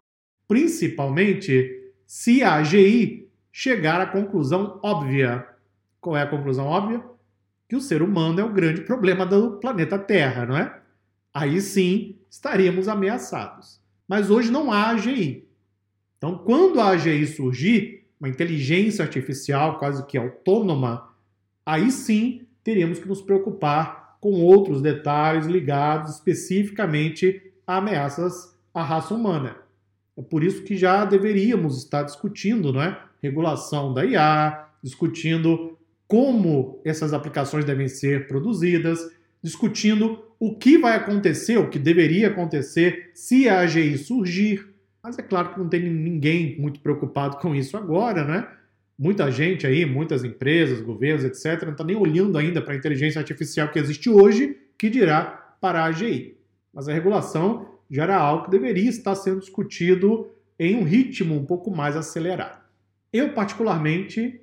Principalmente 0.47 1.93
se 2.07 2.43
a 2.43 2.55
AGI 2.55 3.29
chegar 3.51 4.01
à 4.01 4.07
conclusão 4.07 4.79
óbvia. 4.83 5.47
Qual 6.01 6.17
é 6.17 6.23
a 6.23 6.27
conclusão 6.27 6.67
óbvia? 6.67 7.03
Que 7.69 7.75
o 7.75 7.81
ser 7.81 8.03
humano 8.03 8.41
é 8.41 8.45
o 8.45 8.53
grande 8.53 8.83
problema 8.83 9.27
do 9.27 9.59
planeta 9.59 9.99
Terra, 9.99 10.47
não 10.47 10.57
é? 10.57 10.81
Aí 11.33 11.61
sim 11.61 12.17
estaríamos 12.31 12.87
ameaçados. 12.87 13.81
Mas 14.07 14.31
hoje 14.31 14.53
não 14.53 14.71
há 14.71 14.91
AGI. 14.91 15.49
Então, 16.19 16.39
quando 16.39 16.81
a 16.81 16.91
AGI 16.91 17.27
surgir, 17.27 18.07
uma 18.21 18.29
inteligência 18.29 19.05
artificial 19.05 19.79
quase 19.79 20.07
que 20.07 20.17
autônoma, 20.17 21.11
aí 21.67 21.91
sim 21.91 22.47
teríamos 22.63 22.99
que 22.99 23.09
nos 23.09 23.21
preocupar 23.21 24.04
com 24.25 24.41
outros 24.41 24.81
detalhes 24.81 25.45
ligados 25.45 26.15
especificamente 26.15 27.43
a 27.67 27.77
ameaças 27.77 28.57
à 28.73 28.83
raça 28.83 29.13
humana. 29.13 29.55
É 30.17 30.23
por 30.23 30.43
isso 30.43 30.63
que 30.63 30.79
já 30.79 31.05
deveríamos 31.05 31.77
estar 31.77 32.05
discutindo 32.05 32.73
não 32.73 32.81
é? 32.81 32.99
regulação 33.23 33.93
da 33.93 34.03
IA, 34.03 34.67
discutindo 34.83 35.77
como 36.09 36.81
essas 36.87 37.13
aplicações 37.13 37.67
devem 37.67 37.87
ser 37.87 38.27
produzidas, 38.27 38.99
discutindo 39.43 40.25
o 40.41 40.55
que 40.57 40.79
vai 40.79 40.97
acontecer, 40.97 41.59
o 41.59 41.69
que 41.69 41.79
deveria 41.79 42.29
acontecer 42.29 43.11
se 43.13 43.47
a 43.47 43.59
AGI 43.61 43.99
surgir. 43.99 44.67
Mas 45.03 45.19
é 45.19 45.23
claro 45.23 45.51
que 45.51 45.59
não 45.59 45.69
tem 45.69 45.83
ninguém 45.83 46.59
muito 46.59 46.81
preocupado 46.81 47.37
com 47.37 47.55
isso 47.55 47.77
agora, 47.77 48.25
né? 48.25 48.49
Muita 48.97 49.31
gente 49.31 49.67
aí, 49.67 49.85
muitas 49.85 50.23
empresas, 50.23 50.81
governos, 50.81 51.25
etc., 51.25 51.65
não 51.65 51.73
está 51.73 51.83
nem 51.83 51.97
olhando 51.97 52.39
ainda 52.39 52.63
para 52.63 52.75
a 52.75 52.77
inteligência 52.77 53.19
artificial 53.19 53.69
que 53.69 53.79
existe 53.79 54.09
hoje, 54.09 54.57
que 54.79 54.89
dirá 54.89 55.57
para 55.61 55.81
a 55.81 55.87
AGI. 55.87 56.37
Mas 56.73 56.89
a 56.89 56.93
regulação 56.93 57.69
já 57.91 58.05
era 58.05 58.17
algo 58.17 58.45
que 58.45 58.51
deveria 58.51 58.89
estar 58.89 59.15
sendo 59.15 59.41
discutido 59.41 60.29
em 60.59 60.77
um 60.77 60.85
ritmo 60.85 61.35
um 61.35 61.45
pouco 61.45 61.71
mais 61.71 61.97
acelerado. 61.97 62.63
Eu, 63.13 63.33
particularmente, 63.33 64.41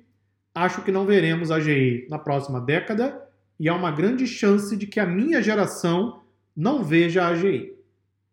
acho 0.54 0.82
que 0.82 0.92
não 0.92 1.06
veremos 1.06 1.50
a 1.50 1.56
AGI 1.56 2.06
na 2.10 2.18
próxima 2.18 2.60
década 2.60 3.22
e 3.58 3.68
há 3.68 3.74
uma 3.74 3.90
grande 3.90 4.26
chance 4.26 4.76
de 4.76 4.86
que 4.86 5.00
a 5.00 5.06
minha 5.06 5.42
geração 5.42 6.20
não 6.54 6.82
veja 6.82 7.22
a 7.22 7.28
AGI. 7.28 7.72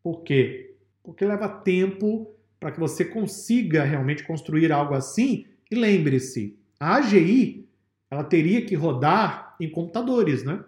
Por 0.03 0.23
quê? 0.23 0.75
Porque 1.03 1.25
leva 1.25 1.47
tempo 1.47 2.33
para 2.59 2.71
que 2.71 2.79
você 2.79 3.05
consiga 3.05 3.83
realmente 3.83 4.23
construir 4.23 4.71
algo 4.71 4.93
assim 4.93 5.45
e 5.69 5.75
lembre-se, 5.75 6.57
a 6.79 6.95
AGI 6.95 7.67
ela 8.09 8.23
teria 8.23 8.65
que 8.65 8.75
rodar 8.75 9.55
em 9.59 9.69
computadores, 9.69 10.43
né? 10.43 10.63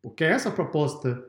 Porque 0.00 0.22
é 0.22 0.28
essa 0.30 0.50
proposta. 0.50 1.26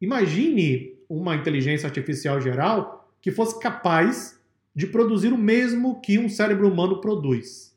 Imagine 0.00 0.96
uma 1.08 1.34
inteligência 1.34 1.86
artificial 1.86 2.40
geral 2.40 3.10
que 3.20 3.30
fosse 3.30 3.58
capaz 3.58 4.40
de 4.74 4.86
produzir 4.86 5.32
o 5.32 5.38
mesmo 5.38 6.00
que 6.00 6.18
um 6.18 6.28
cérebro 6.28 6.68
humano 6.68 7.00
produz. 7.00 7.76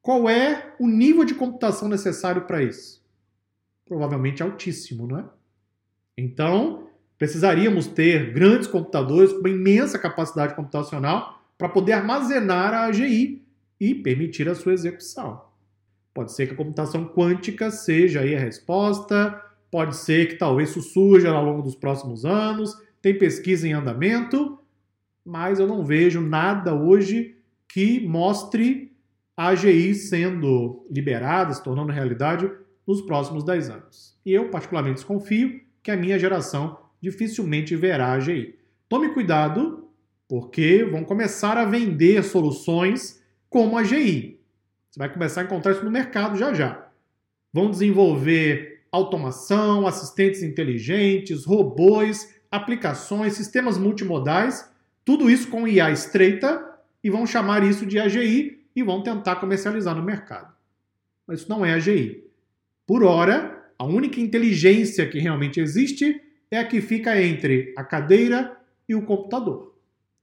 Qual 0.00 0.28
é 0.28 0.74
o 0.78 0.88
nível 0.88 1.24
de 1.24 1.34
computação 1.34 1.88
necessário 1.88 2.42
para 2.42 2.62
isso? 2.62 3.02
Provavelmente 3.86 4.42
altíssimo, 4.42 5.06
não 5.06 5.18
é? 5.18 5.24
Então, 6.16 6.88
precisaríamos 7.18 7.86
ter 7.86 8.32
grandes 8.32 8.66
computadores 8.66 9.32
com 9.32 9.40
uma 9.40 9.48
imensa 9.48 9.98
capacidade 9.98 10.54
computacional 10.54 11.42
para 11.56 11.68
poder 11.68 11.92
armazenar 11.92 12.74
a 12.74 12.84
AGI 12.86 13.43
e 13.80 13.94
permitir 13.94 14.48
a 14.48 14.54
sua 14.54 14.72
execução. 14.72 15.42
Pode 16.12 16.32
ser 16.32 16.46
que 16.46 16.54
a 16.54 16.56
computação 16.56 17.06
quântica 17.06 17.70
seja 17.70 18.20
aí 18.20 18.34
a 18.34 18.38
resposta, 18.38 19.42
pode 19.70 19.96
ser 19.96 20.28
que 20.28 20.36
talvez 20.36 20.70
isso 20.70 20.80
surja 20.80 21.30
ao 21.30 21.44
longo 21.44 21.62
dos 21.62 21.74
próximos 21.74 22.24
anos, 22.24 22.72
tem 23.02 23.18
pesquisa 23.18 23.66
em 23.66 23.72
andamento, 23.72 24.58
mas 25.24 25.58
eu 25.58 25.66
não 25.66 25.84
vejo 25.84 26.20
nada 26.20 26.74
hoje 26.74 27.36
que 27.68 28.06
mostre 28.06 28.92
a 29.36 29.48
AGI 29.48 29.94
sendo 29.94 30.86
liberada, 30.88 31.52
se 31.52 31.62
tornando 31.62 31.90
realidade 31.90 32.50
nos 32.86 33.02
próximos 33.02 33.42
10 33.42 33.70
anos. 33.70 34.16
E 34.24 34.32
eu, 34.32 34.48
particularmente, 34.48 34.96
desconfio 34.96 35.60
que 35.82 35.90
a 35.90 35.96
minha 35.96 36.18
geração 36.18 36.78
dificilmente 37.00 37.74
verá 37.74 38.06
a 38.08 38.12
AGI. 38.12 38.54
Tome 38.88 39.12
cuidado, 39.12 39.88
porque 40.28 40.84
vão 40.84 41.04
começar 41.04 41.56
a 41.58 41.64
vender 41.64 42.22
soluções 42.22 43.23
como 43.54 43.78
a 43.78 43.84
GI. 43.84 44.40
Você 44.90 44.98
vai 44.98 45.08
começar 45.08 45.42
a 45.42 45.44
encontrar 45.44 45.70
isso 45.70 45.84
no 45.84 45.90
mercado 45.90 46.36
já 46.36 46.52
já. 46.52 46.88
Vão 47.52 47.70
desenvolver 47.70 48.80
automação, 48.90 49.86
assistentes 49.86 50.42
inteligentes, 50.42 51.44
robôs, 51.44 52.34
aplicações, 52.50 53.34
sistemas 53.34 53.78
multimodais, 53.78 54.68
tudo 55.04 55.30
isso 55.30 55.46
com 55.46 55.68
IA 55.68 55.92
estreita 55.92 56.68
e 57.02 57.08
vão 57.08 57.28
chamar 57.28 57.62
isso 57.62 57.86
de 57.86 57.96
AGI 57.96 58.60
e 58.74 58.82
vão 58.82 59.04
tentar 59.04 59.36
comercializar 59.36 59.94
no 59.94 60.02
mercado. 60.02 60.52
Mas 61.24 61.42
isso 61.42 61.48
não 61.48 61.64
é 61.64 61.74
AGI. 61.74 62.24
Por 62.84 63.04
hora, 63.04 63.70
a 63.78 63.84
única 63.84 64.20
inteligência 64.20 65.08
que 65.08 65.20
realmente 65.20 65.60
existe 65.60 66.20
é 66.50 66.58
a 66.58 66.64
que 66.64 66.80
fica 66.80 67.22
entre 67.22 67.72
a 67.76 67.84
cadeira 67.84 68.56
e 68.88 68.96
o 68.96 69.02
computador. 69.02 69.73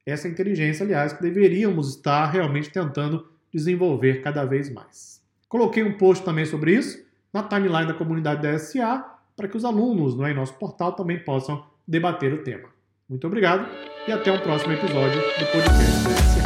Essa 0.06 0.28
inteligência, 0.28 0.84
aliás, 0.84 1.14
que 1.14 1.22
deveríamos 1.22 1.96
estar 1.96 2.26
realmente 2.26 2.70
tentando 2.70 3.28
desenvolver 3.54 4.22
cada 4.22 4.46
vez 4.46 4.72
mais. 4.72 5.22
Coloquei 5.48 5.84
um 5.84 5.98
post 5.98 6.24
também 6.24 6.46
sobre 6.46 6.74
isso 6.74 7.04
na 7.34 7.44
timeline 7.44 7.88
da 7.88 7.94
comunidade 7.94 8.42
da 8.42 8.58
SA 8.58 9.06
para 9.36 9.48
que 9.48 9.58
os 9.58 9.66
alunos 9.66 10.16
no 10.16 10.34
nosso 10.34 10.54
portal 10.56 10.94
também 10.94 11.20
possam 11.20 11.64
debater 11.88 12.34
o 12.34 12.44
tema. 12.44 12.70
Muito 13.10 13.28
obrigado 13.28 13.68
e 14.08 14.12
até 14.12 14.32
o 14.32 14.42
próximo 14.42 14.74
episódio 14.74 15.20
do 15.20 15.46
podcast 15.52 16.04
da 16.04 16.16
SA. 16.16 16.40